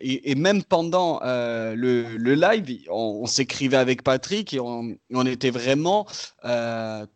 [0.00, 6.06] Et, même pendant le, le, live, on, s'écrivait avec Patrick et on, on était vraiment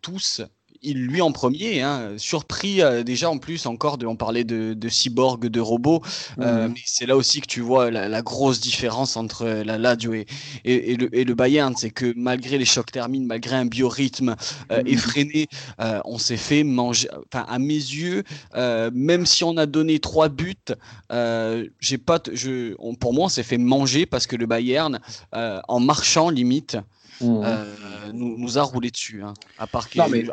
[0.00, 0.40] tous
[0.82, 4.74] il lui en premier, hein, surpris euh, déjà en plus encore de, on parlait de,
[4.74, 6.02] de cyborg, de robots,
[6.38, 6.72] euh, mmh.
[6.72, 10.26] mais c'est là aussi que tu vois la, grosse différence entre la Lazio et,
[10.64, 14.34] et, le, et le, Bayern, c'est que malgré les chocs thermiques, malgré un biorhythme
[14.72, 14.86] euh, mmh.
[14.86, 15.48] effréné,
[16.04, 18.24] on s'est fait manger, enfin à mes yeux,
[18.92, 20.54] même si on a donné trois buts,
[21.80, 24.98] j'ai pas, je, pour moi on s'est fait manger parce que le Bayern,
[25.32, 26.76] en marchant limite,
[27.20, 27.42] Mmh.
[27.44, 29.22] Euh, nous, a roulé dessus.
[29.22, 30.24] Hein, à part non, mais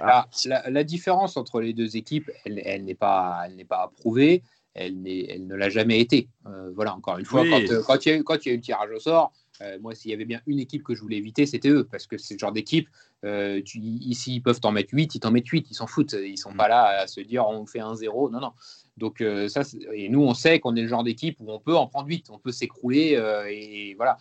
[0.46, 4.44] la, différence entre les deux équipes, elle, elle n'est pas, elle pas approuvée.
[4.74, 6.28] Elle, elle, ne l'a jamais été.
[6.48, 8.58] Euh, voilà, encore une fois, euh, quand, il y a, quand il y a eu
[8.58, 9.32] le tirage au sort,
[9.80, 12.18] moi, s'il y avait bien une équipe que je voulais éviter, c'était eux, parce que
[12.18, 12.90] c'est le genre d'équipe,
[13.24, 16.14] ici, ils peuvent t'en mettre 8, ils t'en mettent 8, ils s'en foutent.
[16.14, 16.58] Ils sont mmh.
[16.58, 18.30] pas là à se dire on fait un 0.
[18.32, 18.52] Non, non.
[18.98, 19.62] Donc, ça,
[19.94, 22.30] et nous, on sait qu'on est le genre d'équipe où on peut en prendre 8,
[22.30, 24.18] on peut s'écrouler, et voilà.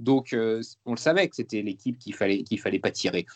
[0.00, 3.26] Donc, euh, on le savait que c'était l'équipe qu'il fallait, qu'il fallait pas tirer.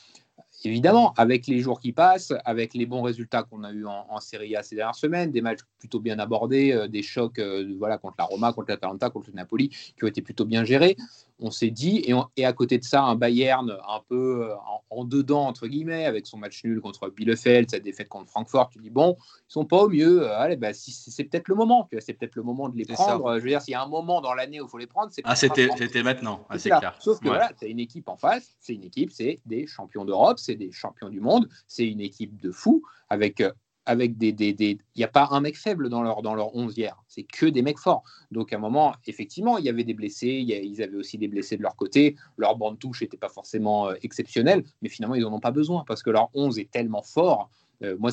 [0.64, 4.54] Évidemment, avec les jours qui passent, avec les bons résultats qu'on a eu en, Serie
[4.54, 8.14] A ces dernières semaines, des matchs plutôt bien abordés, euh, des chocs euh, voilà, contre
[8.18, 10.96] la Roma, contre l'Atalanta, contre le Napoli, qui ont été plutôt bien gérés,
[11.42, 12.04] on s'est dit,
[12.36, 14.54] et, à côté de ça, un Bayern un peu euh,
[14.90, 18.78] en, dedans, entre guillemets, avec son match nul contre Bielefeld, sa défaite contre Francfort, tu
[18.78, 22.14] dis, bon, ils sont pas au mieux, euh, allez, bah, c'est peut-être le moment, c'est
[22.14, 23.36] peut-être le moment de les prendre.
[23.38, 25.10] Je veux dire, s'il y a un moment dans l'année où il faut les prendre,
[25.12, 26.96] c'est Ah, c'était maintenant, ah, c'est clair.
[27.00, 30.04] Sauf que voilà, tu as une équipe en face, c'est une équipe, c'est des champions
[30.04, 33.52] d'Europe, c'est des champions du monde, c'est une équipe de fous, avec euh,
[33.86, 34.34] avec des.
[34.38, 37.02] Il n'y a pas un mec faible dans leur, dans leur 11 hier.
[37.08, 38.02] C'est que des mecs forts.
[38.30, 40.28] Donc, à un moment, effectivement, il y avait des blessés.
[40.28, 42.16] ils avaient aussi des blessés de leur côté.
[42.36, 44.64] Leur bande touche n'était pas forcément euh, exceptionnelle.
[44.82, 47.50] Mais finalement, ils n'en ont pas besoin parce que leur 11 est tellement fort.
[47.82, 48.10] Euh, moi,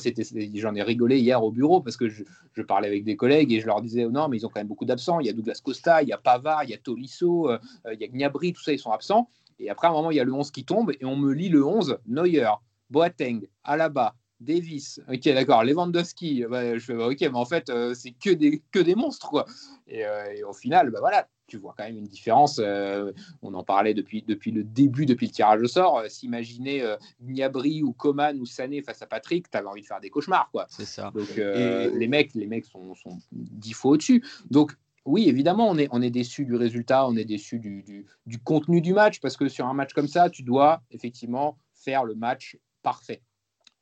[0.56, 3.60] j'en ai rigolé hier au bureau parce que je, je, parlais avec des collègues et
[3.60, 5.20] je leur disais non, mais ils ont quand même beaucoup d'absents.
[5.20, 7.60] Il y a Douglas Costa, il y a Pavard, il y a Tolisso, euh,
[7.94, 9.30] il y a Gnabry, tout ça, ils sont absents.
[9.60, 11.34] Et après, à un moment, il y a le 11 qui tombe et on me
[11.34, 12.50] lit le 11 Neuer,
[12.90, 17.93] Boateng, Alaba, Davis, ok, d'accord, Lewandowski, bah, je fais, bah, ok, mais en fait, euh,
[17.93, 19.45] c'est que des, que des monstres, quoi.
[19.86, 22.58] Et, euh, au final, bah, voilà, tu vois quand même une différence.
[22.63, 26.04] Euh, on en parlait depuis, depuis le début, depuis le tirage au sort.
[26.08, 30.10] S'imaginer Niabri ou Coman ou Sané face à Patrick, tu avais envie de faire des
[30.10, 30.67] cauchemars, quoi.
[30.69, 31.12] C'est ça.
[31.13, 34.23] Donc, les mecs, les mecs sont, sont dix fois au-dessus.
[34.52, 34.73] Donc,
[35.06, 38.39] oui, évidemment, on est, on est déçu du résultat, on est déçu du, du, du
[38.39, 42.13] contenu du match, parce que sur un match comme ça, tu dois effectivement faire le
[42.13, 43.21] match parfait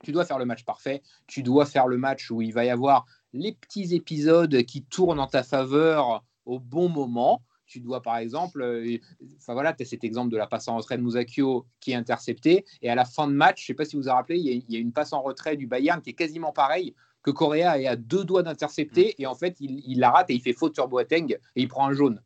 [0.04, 2.70] tu dois faire le match parfait, tu dois faire le match où il va y
[2.70, 7.44] avoir les petits épisodes qui tournent en ta faveur au bon moment.
[7.66, 8.98] Tu dois, par exemple, euh,
[9.38, 11.96] enfin voilà, tu as cet exemple de la passe en retrait de Musakio qui est
[11.96, 12.64] interceptée.
[12.82, 14.64] Et à la fin de match, je ne sais pas si vous vous rappelez, il
[14.70, 17.88] y, a, une passe en retrait du Bayern qui est quasiment pareille, que Correa est
[17.88, 19.16] à deux doigts d'intercepter.
[19.18, 19.22] Mm.
[19.22, 21.68] Et en fait, il, il, la rate et il fait faute sur Boateng et il
[21.68, 22.22] prend un jaune.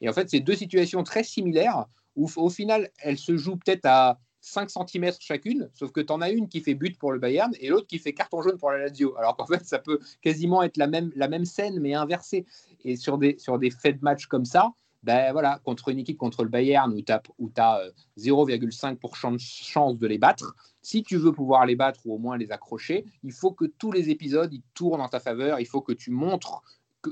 [0.00, 1.84] Et en fait, c'est deux situations très similaires
[2.14, 6.20] où, au final, elles se jouent peut-être à 5 cm chacune, sauf que tu en
[6.20, 8.70] as une qui fait but pour le Bayern et l'autre qui fait carton jaune pour
[8.70, 9.16] la Lazio.
[9.18, 12.46] Alors qu'en fait, ça peut quasiment être la même, la même scène, mais inversée.
[12.84, 16.16] Et sur des, sur des faits de match comme ça, ben voilà, contre une équipe
[16.16, 17.80] contre le Bayern où tu as, où as
[18.18, 22.36] 0,5% de chance de les battre, si tu veux pouvoir les battre ou au moins
[22.36, 25.80] les accrocher, il faut que tous les épisodes ils tournent en ta faveur, il faut
[25.80, 26.62] que tu montres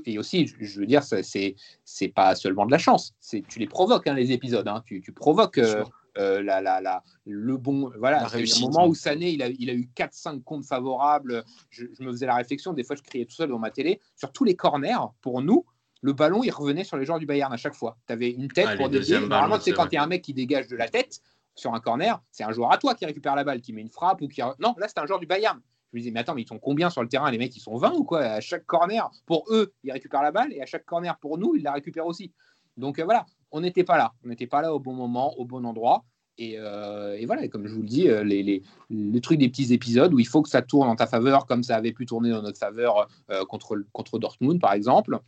[0.05, 3.13] et aussi, je veux dire, c'est c'est pas seulement de la chance.
[3.29, 4.67] Tu les provoques hein, les épisodes.
[4.67, 4.83] Hein.
[4.85, 5.85] Tu, tu, provoques euh,
[6.17, 7.91] euh, la, la, la, le bon.
[7.97, 8.27] Voilà.
[8.35, 11.43] Il y a un moment où Sané, il a, il a eu 4-5 comptes favorables.
[11.69, 12.73] Je, me faisais la réflexion.
[12.73, 14.95] Des fois, je criais tout seul dans ma télé sur tous les corners.
[15.21, 15.65] Pour nous,
[16.01, 17.97] le ballon, il revenait sur les joueurs du Bayern à chaque fois.
[18.07, 19.19] Tu avais une tête pour dégager.
[19.19, 21.21] Normalement, c'est quand il y a un mec qui dégage de la tête
[21.53, 23.89] sur un corner, c'est un joueur à toi qui récupère la balle, qui met une
[23.89, 24.41] frappe ou qui.
[24.59, 25.59] Non, là, c'est un joueur du Bayern.
[25.91, 27.61] Je me disais, mais attends, mais ils sont combien sur le terrain Les mecs, ils
[27.61, 28.21] sont 20 ou quoi?
[28.21, 31.55] À chaque corner, pour eux, ils récupèrent la balle et à chaque corner, pour nous,
[31.55, 32.33] ils la récupèrent aussi.
[32.77, 34.13] Donc euh, voilà, on n'était pas là.
[34.23, 36.03] On n'était pas là au bon moment, au bon endroit.
[36.37, 38.43] Et, euh, voilà, comme je vous le dis, euh, les,
[38.89, 41.63] les, trucs des petits épisodes où il faut que ça tourne en ta faveur, comme
[41.63, 43.07] ça avait pu tourner dans notre faveur
[43.47, 45.19] contre, contre Dortmund, par exemple.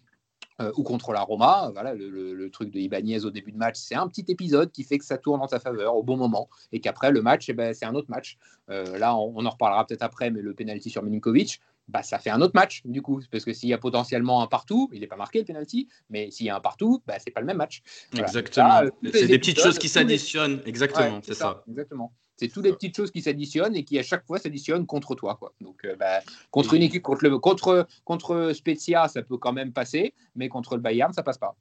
[0.59, 1.69] Euh, ou contre la Roma.
[1.71, 4.97] Voilà, le, truc de Ibanez au début de match, c'est un petit épisode qui fait
[4.97, 7.75] que ça tourne en ta faveur au bon moment et qu'après le match, eh ben,
[7.75, 8.37] c'est un autre match.
[8.71, 12.29] Euh, là, on, en reparlera peut-être après, mais le penalty sur Milinkovic, bah, ça fait
[12.29, 15.07] un autre match du coup, parce que s'il y a potentiellement un partout, il n'est
[15.07, 17.57] pas marqué le penalty, mais s'il y a un partout, bah, c'est pas le même
[17.57, 17.81] match.
[18.17, 18.81] Exactement.
[19.11, 20.61] c'est des petites choses qui s'additionnent.
[20.65, 21.63] Exactement, c'est ça.
[21.67, 22.13] Exactement.
[22.35, 25.35] C'est toutes les petites choses qui s'additionnent et qui à chaque fois s'additionnent contre toi.
[25.35, 25.53] Quoi.
[25.59, 26.19] Donc, euh, bah,
[26.51, 30.75] contre une équipe, contre, le, contre, contre Spezia, ça peut quand même passer, mais contre
[30.75, 31.55] le Bayern, ça passe pas.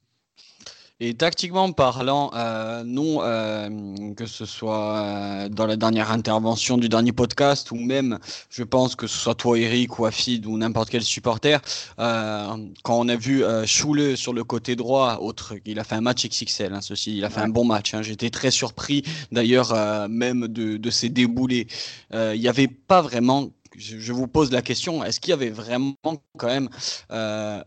[0.99, 3.69] Et tactiquement parlant, euh, non, euh,
[4.15, 8.97] que ce soit euh, dans la dernière intervention du dernier podcast ou même, je pense
[8.97, 11.61] que ce soit toi Eric ou Afid ou n'importe quel supporter,
[11.99, 16.27] quand on a vu Choule sur le côté droit, autre, il a fait un match
[16.27, 17.93] XXL, hein, ceci, il a fait un bon match.
[17.93, 19.75] Hein, J'étais très surpris d'ailleurs
[20.09, 21.67] même de, de ses déboulés.
[22.15, 25.51] Il n'y avait pas vraiment je, je, vous pose la question, est-ce qu'il y avait
[25.51, 25.95] vraiment
[26.39, 26.69] quand même
[27.11, 27.63] euh,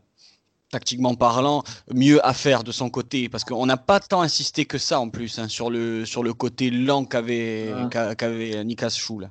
[0.71, 4.77] tactiquement parlant, mieux à faire de son côté Parce qu'on n'a pas tant insisté que
[4.77, 9.21] ça en plus hein, sur, le, sur le côté lent qu'avait qu'avait Nikas Chou.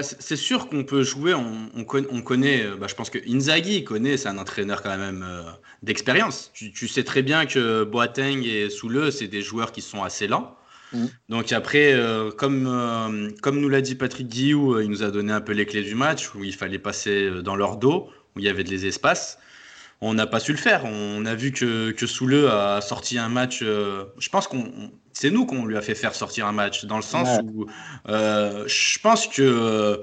[0.00, 4.16] c'est sûr qu'on peut jouer, on, on, connaît, euh, bah, je pense que Inzaghi connaît,
[4.16, 5.42] c'est un entraîneur quand même euh,
[5.82, 6.50] d'expérience.
[6.54, 10.56] Tu, sais très bien que Boateng et Soule, c'est des joueurs qui sont assez lents.
[10.92, 11.06] Mm.
[11.28, 15.40] Donc après, euh, comme, comme nous l'a dit Patrick Guillou, il nous a donné un
[15.40, 18.48] peu les clés du match, où il fallait passer dans leur dos où il y
[18.48, 19.38] avait des espaces.
[20.02, 20.84] On n'a pas su le faire.
[20.84, 23.60] On a vu que, que Soule a sorti un match.
[23.62, 24.70] Euh, je pense qu'on
[25.14, 27.66] c'est nous qu'on lui a fait faire sortir un match, dans le sens où
[28.08, 30.02] euh, je pense que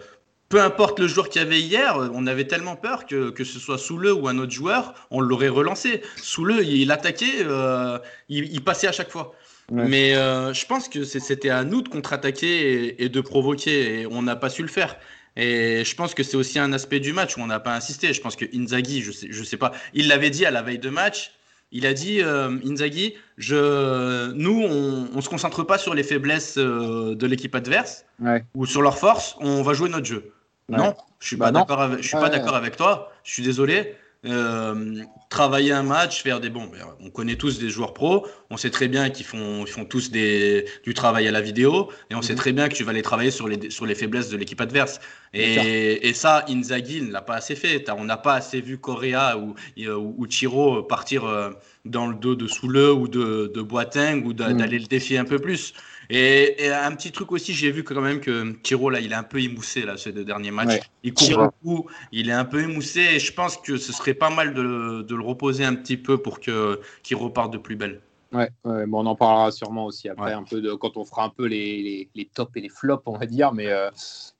[0.50, 3.60] peu importe le joueur qu'il y avait hier, on avait tellement peur que, que ce
[3.60, 6.02] soit Soule ou un autre joueur, on l'aurait relancé.
[6.18, 9.36] Soule, il attaquait, euh, il, passait à chaque fois.
[9.72, 14.24] Mais je pense que c'était à nous de contre-attaquer et, et, de provoquer, et on
[14.24, 14.98] n'a pas su le faire.
[15.36, 18.14] Et je pense que c'est aussi un aspect du match où on n'a pas insisté.
[18.14, 20.80] Je pense que Inzaghi, je sais, je sais pas, il l'avait dit à la veille
[20.80, 21.32] de match.
[21.76, 26.60] Il a dit, euh, Inzaghi, je, nous, on ne se concentre pas sur les faiblesses
[26.60, 28.06] euh, de l'équipe adverse
[28.54, 30.32] ou sur leurs forces, on va jouer notre jeu.
[30.70, 33.12] Non, je suis bah pas d'accord avec, je suis pas d'accord avec toi.
[33.24, 33.96] Je suis désolé.
[34.26, 36.72] Euh, travailler un match, faire des bons.
[37.02, 40.12] On connaît tous des joueurs pros, on sait très bien qu'ils font, ils font tous
[40.12, 42.40] des, du travail à la vidéo, et on sait mhm.
[42.40, 45.02] très bien que tu vas aller travailler sur les, sur les faiblesses de l'équipe adverse.
[45.34, 47.90] Et, et, ça, Inzaghi ne l'a pas assez fait.
[47.90, 51.50] On n'a pas assez vu Correa ou, ou, Chiro partir euh,
[51.84, 54.58] dans le dos de Soule ou de, de Boateng ou mhm.
[54.58, 55.74] d'aller le défier un peu plus.
[56.10, 59.24] Et, un petit truc aussi, j'ai vu quand même que Tiro, là, il est un
[59.24, 60.80] peu émoussé, là, ces deux derniers matchs.
[61.04, 64.30] Il court beaucoup, il est un peu émoussé, et je pense que ce serait pas
[64.30, 68.02] mal de, de le reposer un petit peu pour qu'il reparte de plus belle.
[68.34, 71.30] Ouais, bon, on en parlera sûrement aussi après, un peu de, quand on fera un
[71.30, 73.54] peu les, les, les, tops et les flops, on va dire.
[73.54, 73.92] Mais, euh,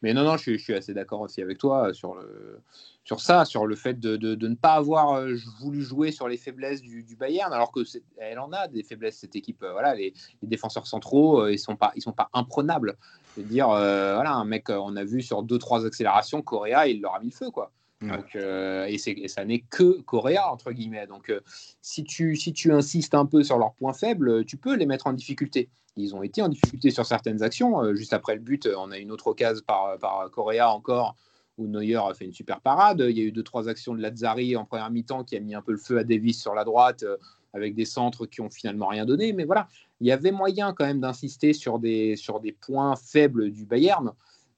[0.02, 2.60] mais non, non, je, je suis assez d'accord aussi avec toi sur le,
[3.04, 6.38] sur ça, sur le fait de, de, ne pas avoir euh, voulu jouer sur les
[6.38, 7.82] faiblesses du, du Bayern, alors que
[8.18, 9.62] elle en a des faiblesses cette équipe.
[9.64, 12.96] Euh, voilà, les, les, défenseurs centraux, euh, ils sont pas, ils sont pas imprenables.
[13.36, 17.02] Je veux dire, voilà, un mec, on a vu sur deux trois accélérations, Correa, il
[17.02, 17.72] leur a mis le feu, quoi.
[18.00, 21.08] Donc, et, et, ça n'est que Correa, entre guillemets.
[21.08, 21.34] Donc,
[21.82, 25.08] si, tu, si tu insistes un peu sur leurs points faibles, tu peux les mettre
[25.08, 25.70] en difficulté.
[25.96, 27.96] Ils ont été en difficulté sur certaines actions.
[27.96, 31.16] juste après le but, on a une autre occasion par, par Correa encore
[31.58, 33.06] où Neuer a fait une super parade.
[33.08, 35.56] Il y a eu deux, trois actions de Lazzari en première mi-temps qui a mis
[35.56, 37.18] un peu le feu à Davis sur la droite euh,
[37.54, 39.34] avec des centres qui ont finalement rien donné.
[39.34, 39.68] Mais voilà,
[40.02, 44.12] il y avait moyen quand même d'insister sur des, sur des points faibles du Bayern.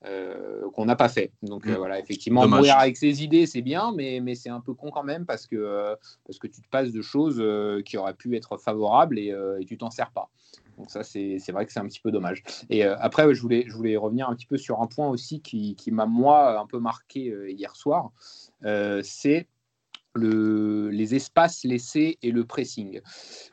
[0.03, 1.31] Euh, qu'on n'a pas fait.
[1.41, 1.77] Donc euh, mm.
[1.77, 5.01] voilà, effectivement, mourir avec ses idées, c'est bien, mais, mais c'est un peu con quand
[5.01, 5.95] même parce que,
[6.27, 7.43] parce que tu te passes de choses
[7.83, 10.29] qui auraient pu être favorables et, et tu t'en sers pas.
[10.77, 12.43] Donc ça, c'est vrai que c'est un petit peu dommage.
[12.69, 15.41] Et euh, après, je, voulais, je voulais revenir un petit peu sur un point aussi
[15.41, 18.11] qui, qui m'a, moi, un peu marqué euh, hier soir.
[18.63, 19.47] Euh, c'est
[20.13, 23.01] le, les espaces laissés et le pressing.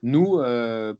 [0.05, 0.41] Nous,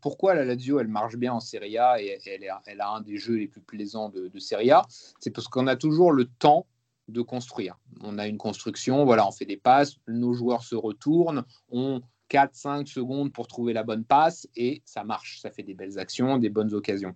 [0.01, 3.17] pourquoi la Lazio, elle marche bien en Serie A et elle, elle a un des
[3.17, 4.83] jeux les plus plaisants de, de Serie A
[5.21, 6.67] C'est parce qu'on a toujours le temps
[7.07, 7.79] de construire.
[8.01, 12.87] On a une construction, voilà, on fait des passes, nos joueurs se retournent, ont 4-5
[12.87, 15.41] secondes pour trouver la bonne passe et ça marche.
[15.41, 17.15] Ça fait des belles actions, des bonnes occasions.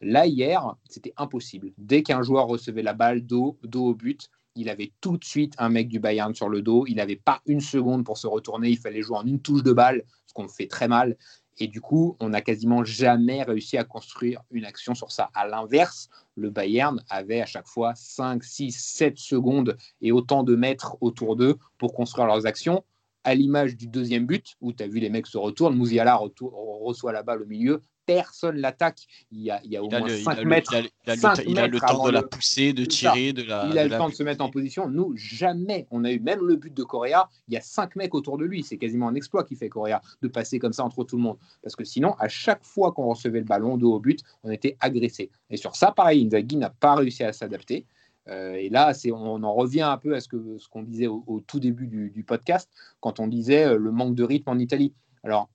[0.00, 1.72] Là, hier, c'était impossible.
[1.78, 5.54] Dès qu'un joueur recevait la balle dos, dos au but, il avait tout de suite
[5.58, 6.84] un mec du Bayern sur le dos.
[6.88, 8.70] Il n'avait pas une seconde pour se retourner.
[8.70, 11.16] Il fallait jouer en une touche de balle, ce qu'on fait très mal.
[11.58, 15.30] Et du coup, on n'a quasiment jamais réussi à construire une action sur ça.
[15.34, 20.54] À l'inverse, le Bayern avait à chaque fois 5, 6, 7 secondes et autant de
[20.54, 22.84] mètres autour d'eux pour construire leurs actions.
[23.26, 27.12] À l'image du deuxième but, où tu as vu les mecs se retournent, Mouziala reçoit
[27.12, 29.00] la balle au milieu, personne l'attaque.
[29.30, 30.74] Il y a, il y a au moins 5 mètres.
[30.74, 33.66] il a, le, temps de la pousser, de tirer, de la.
[33.68, 34.88] Il a le temps de se mettre en position.
[34.88, 35.86] Nous, jamais.
[35.90, 37.28] On a eu même le but de Correa.
[37.48, 38.62] Il y a 5 mecs autour de lui.
[38.62, 41.36] C'est quasiment un exploit qui fait Correa de passer comme ça entre tout le monde.
[41.62, 44.76] Parce que sinon, à chaque fois qu'on recevait le ballon dos au but, on était
[44.80, 45.30] agressé.
[45.50, 47.84] Et sur ça, pareil, Inzaghi n'a pas réussi à s'adapter.
[48.28, 50.28] Euh, et là, on en revient un peu à ce
[50.68, 54.50] qu'on disait au, tout début du, podcast, quand on disait euh, le manque de rythme
[54.50, 54.94] en Italie.
[55.22, 55.48] Alors,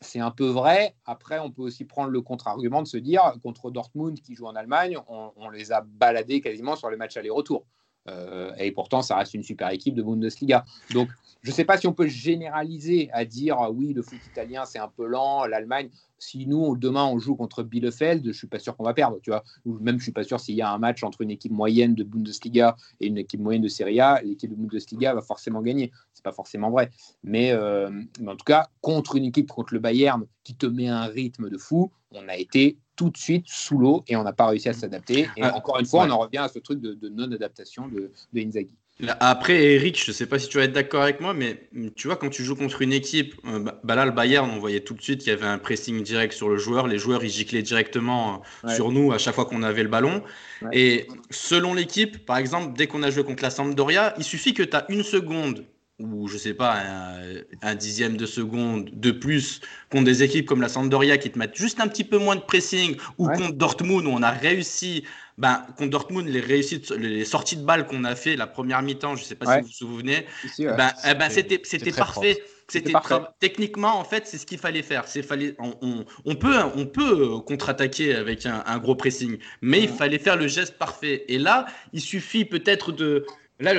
[0.00, 0.94] c'est un peu vrai.
[1.04, 4.54] Après, on peut aussi prendre le contre-argument de se dire, contre Dortmund qui joue en
[4.54, 7.64] Allemagne, on, les a baladés quasiment sur les matchs aller-retour.
[8.08, 10.64] Euh, et pourtant, ça reste une super équipe de Bundesliga.
[10.92, 11.08] Donc,
[11.42, 14.78] je ne sais pas si on peut généraliser à dire oui, le foot italien c'est
[14.78, 15.90] un peu lent, l'Allemagne
[16.24, 19.18] si nous, demain, on joue contre Bielefeld, je ne suis pas sûr qu'on va perdre.
[19.22, 21.30] Tu vois même, je ne suis pas sûr s'il y a un match entre une
[21.30, 25.20] équipe moyenne de Bundesliga et une équipe moyenne de Serie A, l'équipe de Bundesliga va
[25.20, 25.92] forcément gagner.
[26.14, 26.90] Ce n'est pas forcément vrai.
[27.22, 27.90] Mais, euh,
[28.20, 31.50] mais, en tout cas, contre une équipe, contre le Bayern, qui te met un rythme
[31.50, 34.68] de fou, on a été tout de suite sous l'eau et on n'a pas réussi
[34.68, 35.28] à s'adapter.
[35.36, 38.40] Et ah, encore une fois, on en revient à ce truc de, non-adaptation de, de
[38.40, 38.70] Inzaghi.
[39.18, 42.06] Après, Eric, je ne sais pas si tu vas être d'accord avec moi, mais tu
[42.06, 44.80] vois, quand tu joues contre une équipe, euh, bah, bah là, le Bayern, on voyait
[44.80, 46.86] tout de suite qu'il y avait un pressing direct sur le joueur.
[46.86, 50.22] Les joueurs, ils giclaient directement euh, sur nous à chaque fois qu'on avait le ballon.
[50.72, 54.62] Et selon l'équipe, par exemple, dès qu'on a joué contre la Sampdoria, il suffit que
[54.62, 55.64] tu as une seconde
[56.00, 56.82] ou je sais pas,
[57.62, 61.56] un, dixième de seconde de plus contre des équipes comme la Sampdoria qui te mettent
[61.56, 65.04] juste un petit peu moins de pressing, ou contre Dortmund où on a réussi
[65.36, 69.16] ben, contre Dortmund, les réussites, les sorties de balles qu'on a fait la première mi-temps,
[69.16, 70.26] je ne sais pas si vous vous souvenez,
[70.58, 72.42] ben, eh ben, c'était, c'était parfait.
[72.66, 72.94] C'était
[73.40, 75.06] techniquement en fait c'est ce qu'il fallait faire.
[75.06, 79.88] C'est fallait on, on, peut on peut contre-attaquer avec un, un, gros pressing, mais il
[79.90, 81.26] fallait faire le geste parfait.
[81.28, 83.26] Et là, il suffit peut-être de
[83.64, 83.72] Là,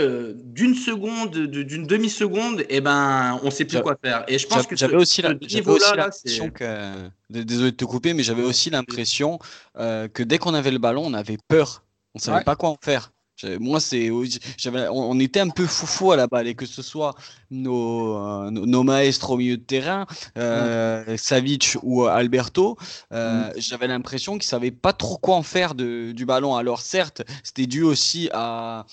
[0.43, 4.23] d'une seconde, d'une demi-seconde, et eh ben, on sait plus quoi faire.
[4.27, 8.69] Et je pense que j'avais aussi l'impression que, désolé de te couper, mais j'avais aussi
[8.69, 9.39] l'impression
[9.77, 11.83] euh, que dès qu'on avait le ballon, on avait peur.
[12.15, 13.11] On savait pas quoi en faire.
[13.43, 17.15] Moi, c'est, on était un peu foufou à la balle, et que ce soit
[17.51, 20.05] nos, euh, nos maestros au milieu de terrain,
[20.37, 22.77] euh, Savic ou Alberto,
[23.11, 23.53] euh, mm.
[23.57, 26.55] j'avais l'impression qu'ils ne savaient pas trop quoi en faire de, du ballon.
[26.55, 28.85] Alors, certes, c'était dû aussi à,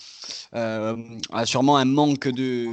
[0.53, 2.67] à, sûrement un manque de,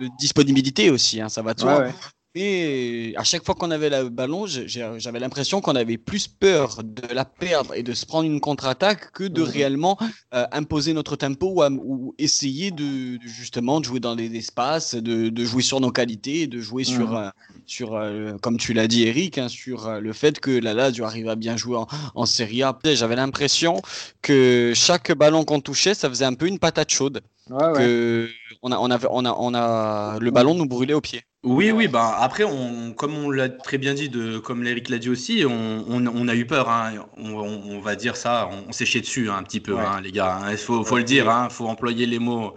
[0.00, 1.88] de disponibilité aussi, hein, ça va de soi.
[2.36, 7.14] Et à chaque fois qu'on avait le ballon, j'avais l'impression qu'on avait plus peur de
[7.14, 9.96] la perdre et de se prendre une contre-attaque que de réellement
[10.34, 15.62] euh, imposer notre tempo ou, essayer de, justement de jouer dans les espaces, de, jouer
[15.62, 17.28] sur nos qualités, de jouer sur, euh,
[17.66, 21.28] sur euh, comme tu l'as dit Eric, hein, sur le fait que la Lazio arrive
[21.28, 22.76] à bien jouer en, en Serie A.
[22.84, 23.80] J'avais l'impression
[24.22, 27.20] que chaque ballon qu'on touchait, ça faisait un peu une patate chaude.
[27.48, 28.28] Que
[28.62, 31.22] on a, on, avait, on, a, on a, le ballon nous brûlait aux pieds.
[31.42, 34.96] Oui, oui, bah après, on, comme on l'a très bien dit, de, comme l'Eric l'a
[34.96, 37.06] dit aussi, on, on, a eu peur, hein.
[37.18, 40.40] on, va dire ça, on, s'est chié dessus hein, un petit peu, hein, les gars.
[40.50, 42.54] Il faut, faut, le dire, il faut employer les mots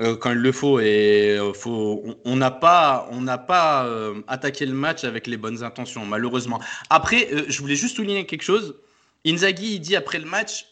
[0.00, 0.80] euh, quand il le faut.
[0.80, 5.36] Et euh, faut, on n'a pas, on n'a pas euh, attaqué le match avec les
[5.36, 6.60] bonnes intentions, malheureusement.
[6.90, 8.76] Après, je voulais juste souligner quelque chose.
[9.26, 10.66] Inzaghi, il dit après le match,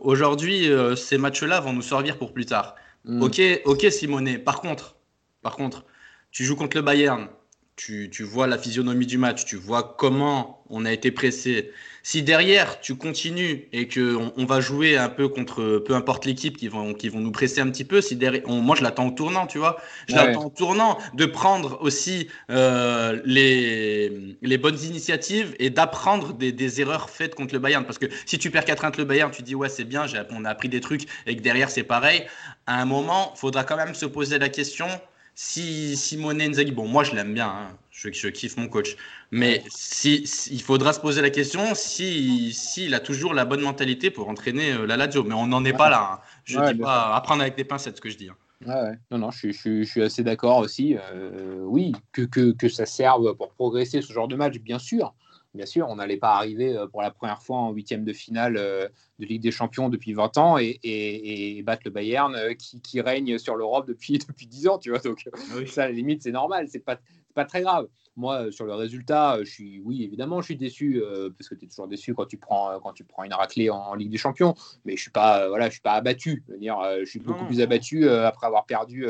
[0.00, 2.74] aujourd'hui, ces matchs-là vont nous servir pour plus tard.
[3.04, 3.22] Mm.
[3.22, 4.38] Ok, ok, Simonet.
[4.38, 4.96] Par contre,
[5.42, 5.84] par contre,
[6.30, 7.28] tu joues contre le Bayern,
[7.76, 11.70] tu, vois la physionomie du match, tu vois comment on a été pressé.
[12.04, 16.56] Si derrière tu continues et que on, va jouer un peu contre peu importe l'équipe
[16.56, 19.10] qui vont qui vont nous presser un petit peu, si derrière, moi je l'attends au
[19.12, 25.54] tournant, tu vois, je l'attends au tournant de prendre aussi euh, les les bonnes initiatives
[25.60, 29.04] et d'apprendre des, erreurs faites contre le Bayern, parce que si tu perds 4-1 le
[29.04, 31.84] Bayern, tu dis ouais c'est bien, on a appris des trucs et que derrière c'est
[31.84, 32.24] pareil.
[32.66, 34.88] À un moment, faudra quand même se poser la question
[35.34, 38.96] si Simone Inzaghi, bon, moi je l'aime bien, hein, je, je, kiffe mon coach,
[39.30, 44.10] mais si, il faudra se poser la question s'il si, a toujours la bonne mentalité
[44.10, 45.22] pour entraîner euh, la Lazio.
[45.24, 46.12] Mais on n'en est pas là.
[46.14, 46.20] Hein.
[46.44, 48.30] Je ne dis pas apprendre avec des pincettes ce que je dis.
[48.30, 48.36] Hein.
[48.66, 50.96] Ouais, non, non, je, je, je, suis assez d'accord aussi.
[50.96, 55.14] Euh, oui, que, que, que, ça serve pour progresser ce genre de match, bien sûr.
[55.52, 58.54] bien sûr, on n'allait pas arriver euh, pour la première fois en huitième de finale
[58.54, 63.86] de Ligue des Champions depuis 20 ans et, battre le Bayern qui, règne sur l'Europe
[63.86, 65.00] depuis, depuis 10 ans, tu vois.
[65.00, 65.28] Donc,
[65.66, 66.98] ça, à la limite, c'est normal, c'est pas,
[67.34, 67.88] pas très grave.
[68.14, 71.02] Moi, sur le résultat, je suis, oui, évidemment, je suis déçu
[71.38, 73.94] parce que tu es toujours déçu quand tu prends, quand tu prends une raclée en,
[73.94, 74.54] Ligue des Champions,
[74.84, 76.44] mais je suis pas, voilà, je suis pas abattu.
[76.46, 79.06] Je, veux dire, je suis beaucoup plus abattu après avoir perdu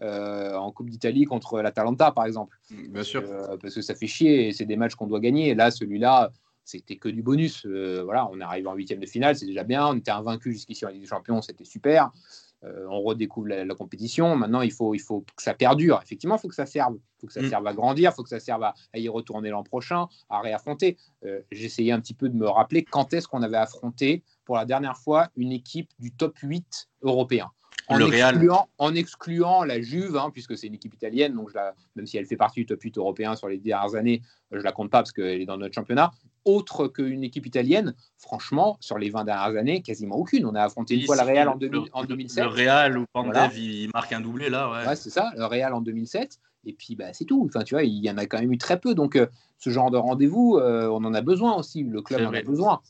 [0.00, 2.58] en Coupe d'Italie contre l'Atalanta, par exemple.
[2.70, 3.22] Bien sûr.
[3.60, 5.50] parce que ça fait chier et c'est des matchs qu'on doit gagner.
[5.50, 6.32] Et là, celui-là,
[6.68, 7.64] c'était que du bonus.
[7.66, 9.86] Euh, voilà, on est arrivé en huitième de finale, c'est déjà bien.
[9.86, 12.10] On était invaincu jusqu'ici en Ligue des Champions, c'était super.
[12.64, 14.34] Euh, on redécouvre la, compétition.
[14.34, 16.00] Maintenant, il faut, il faut que ça perdure.
[16.02, 16.96] Effectivement, il faut que ça serve.
[16.96, 17.48] Il faut que ça mm.
[17.48, 18.10] serve à grandir.
[18.10, 20.96] Il faut que ça serve à, y retourner l'an prochain, à réaffronter.
[21.24, 24.64] Euh, J'essayais un petit peu de me rappeler quand est-ce qu'on avait affronté pour la
[24.64, 27.50] dernière fois une équipe du top 8 européen
[27.88, 31.50] en, excluant, en excluant la Juve, hein, puisque c'est une équipe italienne, donc
[31.96, 34.62] même si elle fait partie du top 8 européen sur les dernières années, je ne
[34.62, 36.10] la compte pas parce qu'elle est dans notre championnat.
[36.48, 40.46] Autre qu'une équipe italienne, franchement, sur les 20 dernières années, quasiment aucune.
[40.46, 42.42] On a affronté une fois la Real en, 2007.
[42.42, 44.86] Le Real où Pandev il marque un doublé là.
[44.86, 46.38] Ouais, c'est ça, le Real en 2007.
[46.64, 47.44] Et puis, bah, c'est tout.
[47.46, 48.94] Enfin, tu vois, il y en a quand même eu très peu.
[48.94, 49.26] Donc, euh,
[49.58, 51.82] ce genre de rendez-vous, euh, on en a besoin aussi.
[51.82, 52.80] Le club en a besoin.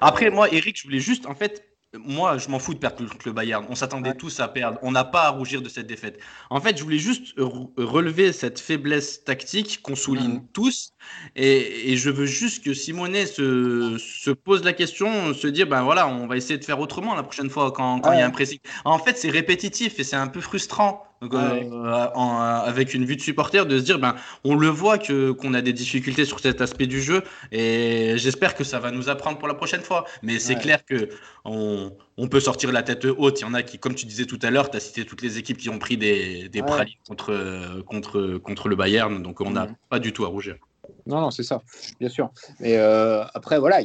[0.00, 1.64] Après, moi, Eric, je voulais juste, en fait,
[1.98, 3.66] moi, je m'en fous de perdre contre le Bayern.
[3.68, 4.78] On s'attendait tous à perdre.
[4.82, 6.18] On n'a pas à rougir de cette défaite.
[6.48, 10.94] En fait, je voulais juste relever cette faiblesse tactique qu'on souligne tous.
[11.36, 16.08] Et, je veux juste que Simonet se, se, pose la question, se dire ben voilà,
[16.08, 18.30] on va essayer de faire autrement la prochaine fois quand, quand il y a un
[18.30, 18.58] pressing.
[18.84, 21.04] En fait, c'est répétitif et c'est un peu frustrant.
[21.22, 22.08] Donc, euh,
[22.64, 25.62] avec une vue de supporter, de se dire, ben, on le voit que qu'on a
[25.62, 29.46] des difficultés sur cet aspect du jeu, et j'espère que ça va nous apprendre pour
[29.46, 30.04] la prochaine fois.
[30.22, 31.10] Mais c'est clair que
[31.44, 33.40] on, on, peut sortir la tête haute.
[33.40, 35.22] Il y en a qui, comme tu disais tout à l'heure, tu as cité toutes
[35.22, 39.50] les équipes qui ont pris des, des pralines contre, contre, contre le Bayern, donc on
[39.50, 39.76] n'a mhm.
[39.90, 40.56] pas du tout à rougir.
[41.06, 41.62] Non, non, c'est ça,
[42.00, 42.30] bien sûr.
[42.60, 43.80] Mais euh, après, voilà,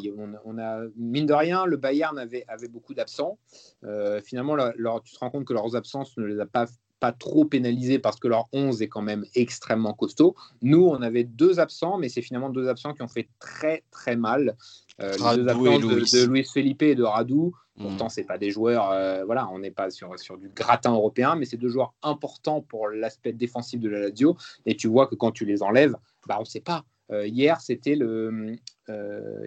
[0.46, 3.38] on, a, mine de rien, le Bayern avait, avait beaucoup d'absents.
[3.84, 4.56] Euh, finalement,
[5.04, 6.66] tu te rends compte que leurs absences ne les a pas
[7.00, 10.36] pas trop pénalisés parce que leur 11 est quand même extrêmement costaud.
[10.62, 14.16] Nous, on avait deux absents, mais c'est finalement deux absents qui ont fait très très
[14.16, 14.56] mal.
[15.00, 17.54] Euh, les deux absents de, Luis Felipe et de Radou.
[17.78, 17.84] Mm.
[17.84, 21.36] Pourtant, c'est pas des joueurs, euh, voilà, on n'est pas sur, sur du gratin européen,
[21.36, 24.36] mais c'est deux joueurs importants pour l'aspect défensif de la Lazio.
[24.66, 25.96] Et tu vois que quand tu les enlèves,
[26.28, 26.84] bah, on ne sait pas.
[27.12, 28.58] Euh, hier, c'était le,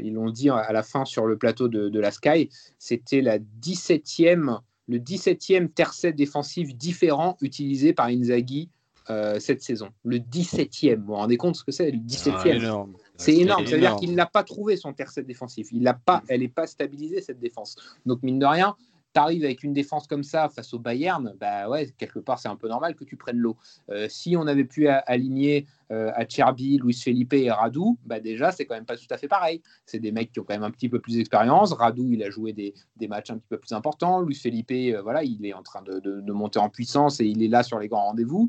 [0.01, 2.48] ils l'ont dit à la fin sur le plateau de, de la Sky,
[2.78, 4.61] c'était la 17e
[4.91, 8.68] le 17e tercet défensif différent utilisé par Inzaghi
[9.09, 9.91] euh, cette saison.
[10.05, 10.97] Le 17e.
[10.97, 12.86] Vous vous rendez compte ce que c'est, le 17e ah,
[13.16, 13.66] C'est énorme.
[13.66, 15.68] C'est-à-dire qu'il n'a pas trouvé son tercet défensif.
[15.70, 17.76] Il n'a pas, elle n'est pas stabilisée, cette défense.
[18.05, 18.74] Donc, mine de rien,
[19.13, 22.49] tu arrives avec une défense comme ça face au Bayern, bah ouais, quelque part, c'est
[22.49, 23.57] un peu normal que tu prennes l'eau.
[23.91, 28.53] Euh, si on avait pu aligner euh, à Cherby, Luis Felipe et Radou, bah déjà,
[28.53, 29.63] c'est quand même pas tout à fait pareil.
[29.87, 31.73] C'est des mecs qui ont quand même un petit peu plus d'expérience.
[31.73, 32.75] Radou, il a joué des,
[33.09, 34.21] matchs un petit peu plus importants.
[34.21, 37.43] Luis Felipe, euh, voilà, il est en train de, de, monter en puissance et il
[37.43, 38.49] est là sur les grands rendez-vous.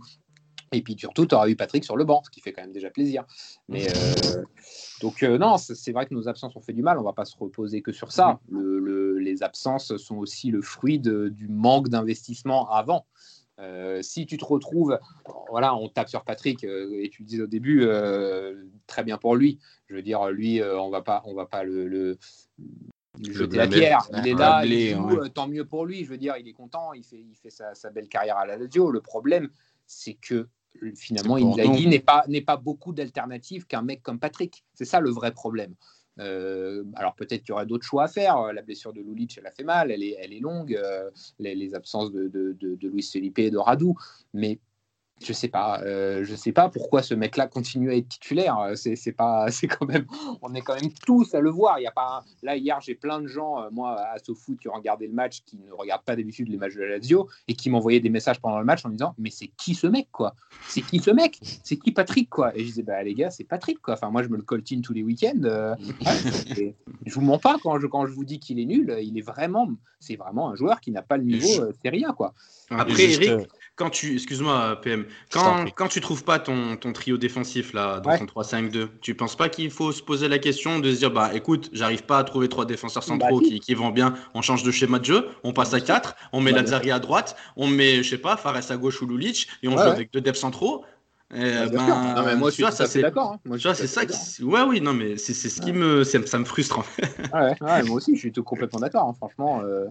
[0.73, 2.71] Et puis surtout, tu auras eu Patrick sur le banc, ce qui fait quand même
[2.71, 3.25] déjà plaisir.
[3.67, 3.87] Mais
[4.37, 4.43] euh,
[5.01, 6.97] donc euh, non, c'est vrai que nos absences ont fait du mal.
[6.97, 8.39] On va pas se reposer que sur ça.
[8.49, 13.05] Le, les absences sont aussi le fruit du manque d'investissement avant.
[13.59, 14.97] Euh, si tu te retrouves,
[15.49, 17.87] voilà, on tape sur Patrick et tu le disais au début,
[18.87, 19.59] très bien pour lui.
[19.87, 22.17] Je veux dire, lui, on va pas, on va pas le, le
[23.19, 24.07] jeter la pierre.
[24.17, 26.05] Il est là, il joue, tant mieux pour lui.
[26.05, 28.45] Je veux dire, il est content, il fait, il fait sa, sa belle carrière à
[28.45, 28.89] la Lazio.
[28.89, 29.49] Le problème,
[29.85, 30.47] c'est que
[30.95, 34.63] finalement, Inzaghi n'est pas, n'est pas beaucoup d'alternatives qu'un mec comme Patrick.
[34.73, 35.75] C'est ça le vrai problème.
[36.19, 38.53] Euh, alors peut-être qu'il y aurait d'autres choix à faire.
[38.53, 40.75] La blessure de Lulic, elle a fait mal, elle est, elle est longue.
[40.75, 41.09] Euh,
[41.39, 43.95] les, absences de, de, de, de Luis Felipe et de Radou.
[44.33, 44.59] Mais
[45.23, 48.57] je sais pas, euh, je sais pas pourquoi ce mec-là continue à être titulaire.
[48.59, 50.05] Euh, c'est, pas, c'est quand même,
[50.41, 51.79] on est quand même tous à le voir.
[51.79, 54.67] Il y a pas, là hier j'ai plein de gens, euh, moi à SoFoot qui
[54.67, 57.53] ont regardé le match, qui ne regardent pas d'habitude les matchs de la Lazio et
[57.53, 60.35] qui m'envoyaient des messages pendant le match en disant mais c'est qui ce mec quoi?
[60.67, 61.39] C'est qui ce mec?
[61.63, 62.55] C'est qui Patrick quoi?
[62.55, 63.93] Et je disais bah les gars c'est Patrick quoi.
[63.93, 65.41] Enfin moi je me le coltine tous les week-ends.
[67.05, 68.95] je vous mens pas quand je quand je vous dis qu'il est nul.
[69.01, 69.69] Il est vraiment,
[69.99, 72.33] c'est vraiment un joueur qui n'a pas le niveau Serie A quoi.
[72.69, 73.47] Après Eric
[73.81, 78.17] quand tu, excuse-moi PM, quand, quand tu trouves pas ton, ton trio défensif là dans
[78.17, 81.31] ton 3-5-2, tu penses pas qu'il faut se poser la question de se dire bah
[81.33, 84.71] écoute, j'arrive pas à trouver trois défenseurs centraux qui, qui, vont bien, on change de
[84.71, 88.09] schéma de jeu, on passe à 4, on met Lazari à droite, on met je
[88.09, 90.83] sais pas Fares à gauche ou Lulic et on joue avec deux devs centraux.
[91.31, 93.37] ben, non, mais moi, je suis ça, c'est d'accord.
[93.45, 93.73] Hein.
[93.73, 94.43] c'est ça qui.
[94.43, 96.03] Ouais, oui, non, mais c'est ce qui me.
[96.03, 97.09] Ça me frustre, en fait.
[97.33, 99.07] Ouais, moi aussi, je suis tout complètement d'accord.
[99.07, 99.13] Hein.
[99.17, 99.85] Franchement, euh,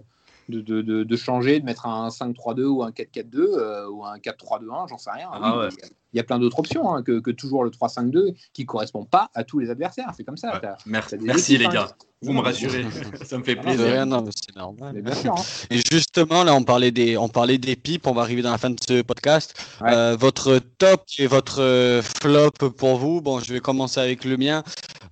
[0.49, 4.89] de, de, de, changer, de mettre un 5-3-2 ou un 4-4-2 euh, ou un 4-3-2-1,
[4.89, 5.29] j'en sais rien.
[5.31, 5.69] Ah
[6.13, 9.05] il y a plein d'autres options hein, que, que, toujours le 3-5-2 qui ne correspond
[9.05, 10.11] pas à tous les adversaires.
[10.15, 10.61] C'est comme ça.
[10.85, 11.95] merci, merci les gars.
[12.23, 12.85] Vous me rassurez,
[13.25, 14.05] ça me fait plaisir.
[14.05, 15.03] Non, c'est normal.
[15.03, 15.35] Hein.
[15.71, 18.59] Et justement, là, on parlait, des, on parlait des pipes, on va arriver dans la
[18.59, 19.55] fin de ce podcast.
[19.81, 24.37] Euh, votre top et votre euh, flop pour vous, bon, je vais commencer avec le
[24.37, 24.63] mien.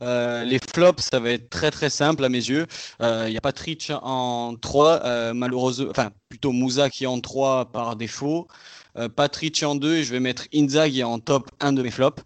[0.04, 2.68] Euh, les flops, ça va être très très simple à mes yeux.
[3.02, 7.96] Il y a Patrick en 3, malheureusement, enfin plutôt Moussa qui est en 3 par
[7.96, 8.48] défaut.
[9.16, 12.24] Patrick en 2 et je vais mettre Inzaghi en top 1 de mes flops.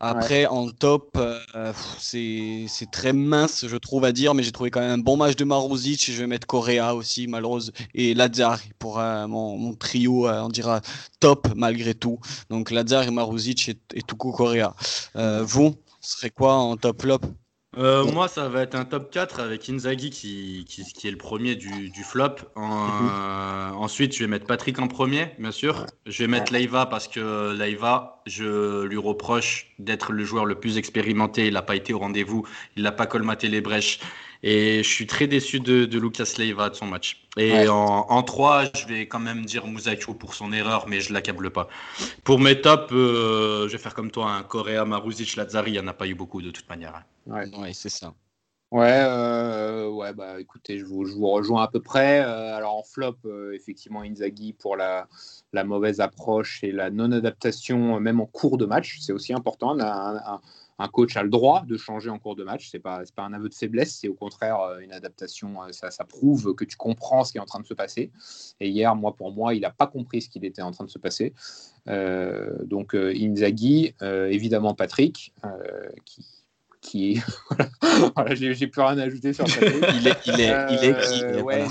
[0.00, 4.80] Après, en top, euh, c'est très mince, je trouve, à dire, mais j'ai trouvé quand
[4.80, 6.10] même un bon match de Maruzic.
[6.10, 10.82] Je vais mettre Correa aussi, malheureuse, et Lazar pour euh, mon, trio, euh, on dira
[11.20, 12.18] top malgré tout.
[12.50, 14.74] Donc Lazar et Maruzic et, et Tuku Correa.
[15.14, 17.20] vous, ce serait quoi en top flop?
[17.76, 21.56] Euh, moi, ça va être un top 4 avec Inzaghi qui, qui, est le premier
[21.56, 22.36] du, flop.
[22.56, 23.76] Mhm.
[23.76, 25.86] ensuite, je vais mettre Patrick en premier, bien sûr.
[26.06, 30.78] Je vais mettre Leiva parce que Leiva, je lui reproche d'être le joueur le plus
[30.78, 31.46] expérimenté.
[31.46, 32.46] Il n'a pas été au rendez-vous,
[32.76, 33.98] il n'a pas colmaté les brèches.
[34.42, 37.26] Et je suis très déçu de, Lucas Leiva de son match.
[37.36, 41.12] Et en, en 3, je vais quand même dire Mouzakio pour son erreur, mais je
[41.12, 41.68] l'accable pas.
[42.22, 45.80] Pour mes tops, euh, je vais faire comme toi, un Correa, Maruzic, Lazari, il n'y
[45.80, 47.02] en a pas eu beaucoup de toute manière.
[47.26, 48.14] Ouais, c'est ça.
[48.70, 52.24] Ouais, euh, ouais, bah écoutez, je vous, je vous, rejoins à peu près.
[52.24, 53.16] Euh, alors en flop,
[53.52, 55.06] effectivement, Inzaghi pour la,
[55.52, 59.78] la, mauvaise approche et la non-adaptation, même en cours de match, c'est aussi important.
[59.78, 60.40] un, un
[60.88, 62.70] coach a le droit de changer en cours de match.
[62.70, 65.62] Ce n'est pas, pas un aveu de faiblesse, c'est au contraire euh, une adaptation.
[65.62, 68.10] Euh, ça, ça, prouve que tu comprends ce qui est en train de se passer.
[68.60, 70.90] Et hier, moi, pour moi, il n'a pas compris ce qu'il était en train de
[70.90, 71.32] se passer.
[71.88, 75.32] Euh, donc, Inzaghi, évidemment Patrick,
[76.04, 76.26] qui,
[76.80, 77.20] qui
[78.14, 79.60] voilà, j'ai plus rien à ajouter sur ça.
[79.62, 81.64] il est, il est, il est ouais,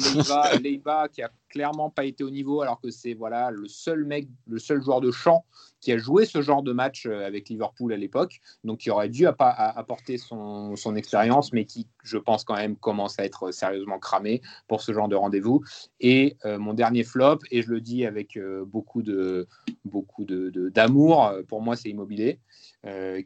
[0.62, 4.28] Leiva, qui a clairement pas été au niveau, alors que c'est voilà le seul mec,
[4.48, 5.46] le seul joueur de champ
[5.82, 9.10] qui a joué ce genre de match euh, avec Liverpool à l'époque, donc qui aurait
[9.10, 14.00] dû apporter son, son expérience, mais qui, je pense quand même, commence à être sérieusement
[14.00, 15.62] cramé pour ce genre de rendez-vous.
[16.00, 19.46] Et euh, mon dernier flop, et je le dis avec euh, beaucoup de
[19.86, 22.40] beaucoup de d'amour, pour moi, c'est Immobilier.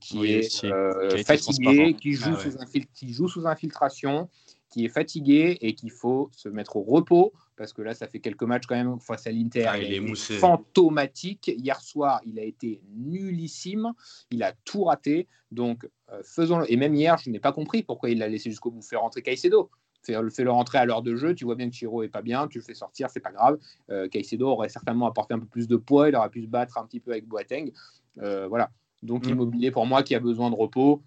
[0.02, 4.30] qui, est, fatigué, qui joue, ah sous qui joue sous infiltration,
[4.70, 8.20] qui est fatigué et qu'il faut se mettre au repos parce que là, ça fait
[8.20, 9.66] quelques matchs quand même face à l'Inter.
[9.68, 11.51] Ah, il, est fantomatique.
[11.58, 13.93] Hier soir, il a été nullissime.
[14.30, 15.28] Il a tout raté.
[15.51, 16.72] Donc, euh, faisons-le.
[16.72, 19.24] Et même hier, je n'ai pas compris pourquoi il l'a laissé jusqu'au bout faire rentrer
[19.24, 19.70] Caicedo.
[20.03, 21.34] Fais-le rentrer à l'heure de jeu.
[21.34, 22.47] Tu vois bien que Chiro est pas bien.
[22.47, 23.58] Tu le fais sortir, c'est pas grave.
[23.89, 26.08] Euh, Caicedo aurait certainement apporté un peu plus de poids.
[26.08, 27.72] Il aurait pu se battre un petit peu avec Boateng.
[28.20, 28.70] Euh, voilà.
[29.01, 29.32] Donc, mm.
[29.32, 31.01] Immobilier, pour moi, qui a besoin de repos,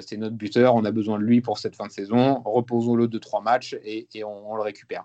[0.00, 0.74] c'est notre buteur.
[0.74, 2.40] On a besoin de lui pour cette fin de saison.
[2.46, 5.04] Reposons-le de trois matchs et, on, le récupère.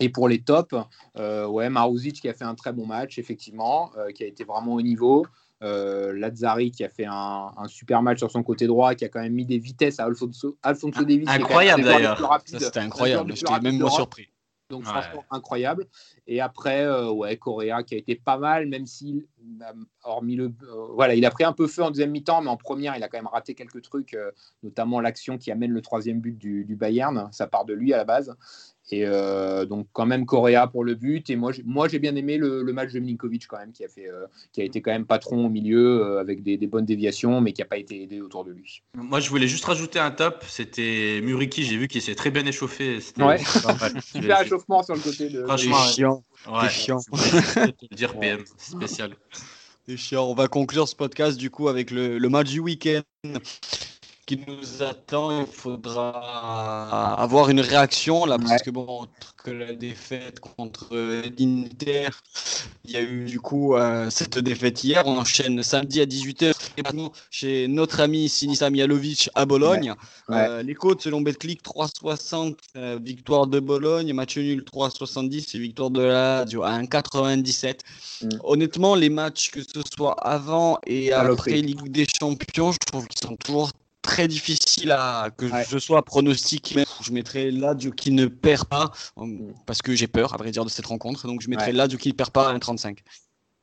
[0.00, 0.74] Et pour les tops,
[1.16, 4.44] euh, ouais, Maruzic qui a fait un très bon match, effectivement, euh, qui a été
[4.44, 5.26] vraiment au niveau.
[5.60, 9.20] Euh, Lazzari qui a fait un, super match sur son côté droit, qui a quand
[9.20, 11.28] même mis des vitesses à Alfonso, Alfonso Davis.
[11.28, 12.40] Incroyable d'ailleurs.
[12.46, 14.28] C'était incroyable, j'étais même moi surpris.
[14.70, 15.86] Donc franchement incroyable.
[16.26, 19.26] Et après, euh, ouais, Correa qui a été pas mal, même s'il,
[20.04, 20.52] hormis le,
[20.92, 23.08] voilà, il a pris un peu feu en deuxième mi-temps, mais en première, il a
[23.08, 24.14] quand même raté quelques trucs,
[24.62, 27.30] notamment l'action qui amène le troisième but du, du, Bayern.
[27.32, 28.36] Ça part de lui à la base.
[28.90, 31.28] Et euh, donc quand même Correa pour le but.
[31.30, 34.08] Et moi, moi j'ai bien aimé le, match de Milinkovic quand même, qui a, fait,
[34.08, 37.52] euh, qui a été quand même patron au milieu euh, avec des, bonnes déviations, mais
[37.52, 38.82] qui n'a pas été aidé autour de lui.
[38.94, 40.44] Moi, je voulais juste rajouter un top.
[40.46, 42.98] C'était Muriki, j'ai vu qu'il s'est très bien échauffé.
[43.18, 43.38] Ouais,
[44.00, 45.44] super échauffement sur le côté de...
[45.44, 46.24] Franchement, chiant.
[46.50, 46.68] Ouais.
[46.68, 46.98] chiant.
[47.92, 49.16] dire PM, spécial.
[49.86, 50.26] C'est chiant.
[50.26, 53.02] On va conclure ce podcast du coup avec le, le match du week-end
[54.28, 55.40] qui nous attend.
[55.40, 59.06] Il faudra avoir une réaction là, parce que bon,
[59.42, 62.10] que la défaite contre l'Inter,
[62.84, 65.02] il y a eu du coup euh, cette défaite hier.
[65.06, 66.52] On enchaîne samedi à 18h
[67.30, 69.94] chez notre ami Sinisa Mialovic à Bologne.
[70.30, 75.90] Euh, les côtes selon Betclic 3,60 euh, victoire de Bologne, match nul 3,70 et victoire
[75.90, 77.78] de la Lazio à 1,97.
[78.20, 78.28] Mm.
[78.44, 83.26] Honnêtement, les matchs que ce soit avant et après Ligue des Champions, je trouve qu'ils
[83.26, 83.70] sont toujours
[84.08, 86.84] très difficile à que je sois pronostiqué.
[87.02, 90.64] Je mettrai Lazio qui ne perd pas euh, parce que j'ai peur, à vrai dire,
[90.64, 91.26] de cette rencontre.
[91.26, 92.98] Donc je mettrai Lazio qui ne perd pas à 1,35.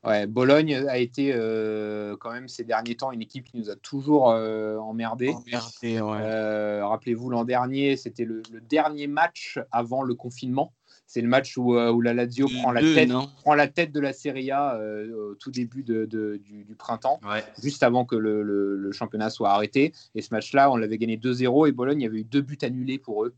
[0.06, 3.76] Ouais, Bologne a été euh, quand même ces derniers temps une équipe qui nous a
[3.76, 5.34] toujours euh, emmerdé.
[5.82, 10.74] Rappelez-vous l'an dernier, c'était le, dernier match avant le confinement.
[11.08, 13.10] C'est le match où, euh, où la Lazio prend la, tête,
[13.42, 17.20] prend la tête de la Serie A euh, au tout début de, du, printemps,
[17.62, 19.94] juste avant que le, le, championnat soit arrêté.
[20.16, 23.26] Et ce match-là, on l'avait gagné 2-0 et Bologne, avait eu deux buts annulés pour
[23.26, 23.36] eux.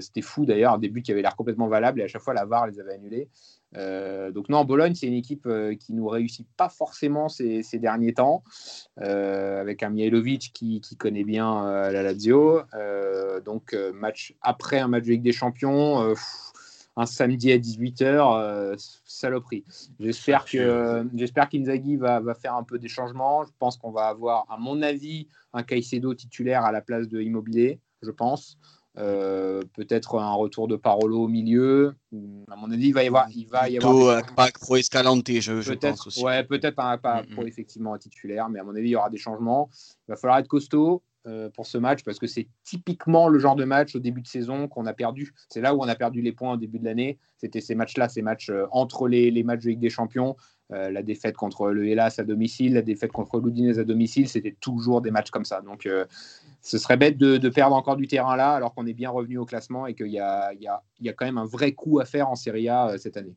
[0.00, 2.44] C'était fou d'ailleurs, des buts qui avaient l'air complètement valables et à chaque fois la
[2.44, 3.28] VAR les avait annulés.
[4.32, 5.48] donc non, Bologne, c'est une équipe
[5.80, 8.42] qui nous réussit pas forcément ces, derniers temps,
[8.96, 12.62] avec un Mihailovic qui, connaît bien la Lazio.
[13.44, 16.14] donc match après un match de Ligue des Champions,
[16.96, 18.74] un samedi à 18h, euh,
[19.04, 19.64] saloperie.
[19.98, 23.44] J'espère que j'espère qu'Inzaghi va, va, faire un peu des changements.
[23.44, 27.20] Je pense qu'on va avoir, à mon avis, un Caicedo titulaire à la place de
[27.20, 28.58] Immobilier, je pense.
[28.98, 31.94] Euh, peut-être un retour de Parolo au milieu.
[32.50, 33.30] À mon avis, il va y avoir.
[33.30, 36.24] Il va y avoir pas pro Escalante, je, je pense aussi.
[36.24, 39.16] Ouais, peut-être pas, pas pro effectivement titulaire, mais à mon avis, il y aura des
[39.16, 39.70] changements.
[40.08, 41.02] Il va falloir être costaud.
[41.26, 44.26] Euh, pour ce match parce que c'est typiquement le genre de match au début de
[44.26, 45.34] saison qu'on a perdu.
[45.50, 47.18] C'est là où on a perdu les points au début de l'année.
[47.36, 50.34] C'était ces matchs-là, ces matchs euh, entre les, matchs de Ligue des Champions,
[50.72, 54.56] euh, la défaite contre le Hellas à domicile, la défaite contre l'Udinese à domicile, c'était
[54.62, 55.60] toujours des matchs comme ça.
[55.60, 55.86] Donc
[56.62, 59.44] ce serait bête de, perdre encore du terrain là alors qu'on est bien revenu au
[59.44, 60.52] classement et qu'il y a,
[61.18, 63.34] quand même un vrai coup à faire en Serie A cette année.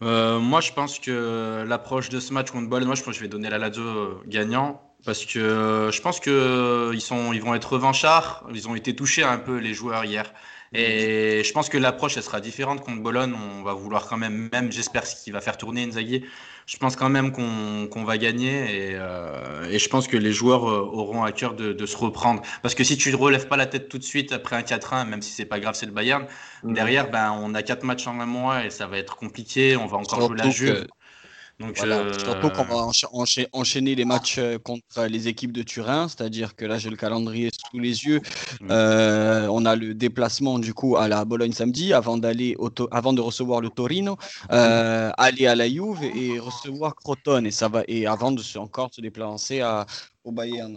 [0.00, 3.22] moi, je pense que l'approche de ce match contre Bologne, moi, je pense que je
[3.22, 7.72] vais donner la Lazio gagnant parce que euh, je pense qu'ils euh, ils vont être
[7.72, 8.44] revanchards.
[8.52, 10.34] Ils ont été touchés un peu les joueurs hier.
[10.74, 13.32] Et je pense que l'approche elle sera différente contre Bologne.
[13.58, 16.24] On va vouloir quand même, même j'espère ce qu'il va faire tourner Inzaghi.
[16.66, 20.64] Je pense quand même qu'on va gagner et, euh, et, je pense que les joueurs
[20.64, 22.42] auront à cœur de, de, se reprendre.
[22.62, 25.06] Parce que si tu ne relèves pas la tête tout de suite après un 4-1,
[25.06, 26.26] même si c'est pas grave, c'est le Bayern,
[26.64, 29.76] derrière ben on a quatre matchs en un mois et ça va être compliqué.
[29.76, 30.86] On va encore jouer la Juve.
[31.58, 32.86] Donc, euh, Surtout qu'on va
[33.52, 37.48] enchaîner les matchs euh, contre les équipes de Turin, c'est-à-dire que là j'ai le calendrier
[37.50, 38.20] sous les yeux.
[38.60, 38.68] Mm.
[38.70, 42.56] Euh, on a le déplacement du coup à la Bologne samedi avant d'aller
[42.90, 44.18] avant de recevoir le Torino,
[44.50, 48.90] aller à la Juve et recevoir Crotone et ça va et avant de se, encore
[48.92, 49.86] se déplacer à,
[50.26, 50.76] au Bayern.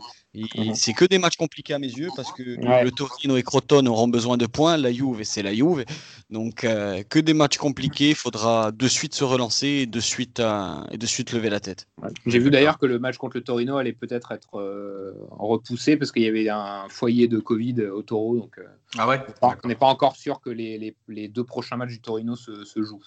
[0.75, 4.07] C'est que des matchs compliqués à mes yeux parce que le Torino et Crotone auront
[4.07, 5.85] besoin de points, la Juve c'est la Juve.
[6.29, 10.39] Donc euh, que des matchs compliqués, il faudra de suite se relancer et de suite,
[10.39, 11.87] euh, et de suite lever la tête.
[12.25, 16.11] J'ai vu d'ailleurs que le match contre le Torino allait peut-être être, euh, repoussé parce
[16.11, 18.37] qu'il y avait un foyer de Covid au Toro.
[18.37, 18.59] Donc
[18.97, 19.19] ah ouais?
[19.41, 22.83] on n'est pas encore sûr que les, les, deux prochains matchs du Torino se, se
[22.83, 23.03] jouent.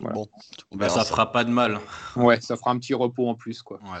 [0.00, 0.28] Bon,
[0.72, 1.80] ben, ça, ça fera pas de mal.
[2.14, 3.62] Ouais, ça fera un petit repos en plus.
[3.62, 3.80] quoi.
[3.82, 4.00] Ouais.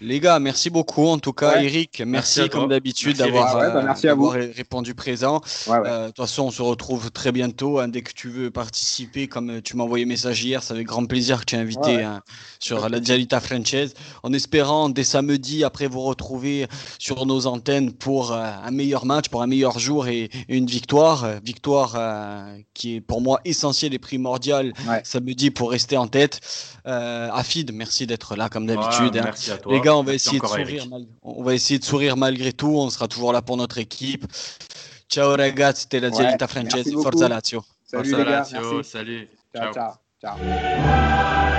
[0.00, 1.06] Les gars, merci beaucoup.
[1.06, 3.96] En tout cas, Eric, merci, comme d'habitude d'avoir bah,
[4.54, 5.40] répondu présent.
[5.68, 7.80] Euh, de toute façon, on se retrouve très bientôt.
[7.80, 10.86] Hein, dès que tu veux participer, comme tu m'as envoyé un message hier, c'est avec
[10.86, 12.20] grand plaisir que tu es invité hein,
[12.60, 13.94] sur la Dialita Franchise.
[14.22, 16.68] En espérant dès samedi, après vous retrouver
[17.00, 21.24] sur nos antennes pour euh, un meilleur match, pour un meilleur jour et, une victoire.
[21.24, 21.96] Euh, victoire
[22.74, 24.72] qui est pour moi essentielle et primordiale
[25.02, 26.40] samedi pour rester en tête.
[26.84, 29.16] Afid, merci d'être là comme d'habitude.
[29.16, 29.22] Hein.
[29.24, 30.86] Merci à toi on va, essayer de sourire
[31.22, 32.74] on va essayer de sourire malgré tout.
[32.76, 34.26] On sera toujours là pour notre équipe.
[35.08, 36.92] Ciao ragazzi, c'était la Dialita Francese.
[37.02, 37.64] Forza Lazio.
[37.84, 39.28] Salut Forza les gars, Lazio, salut.
[39.54, 39.72] ciao.
[39.72, 39.94] ciao.
[40.20, 41.57] ciao.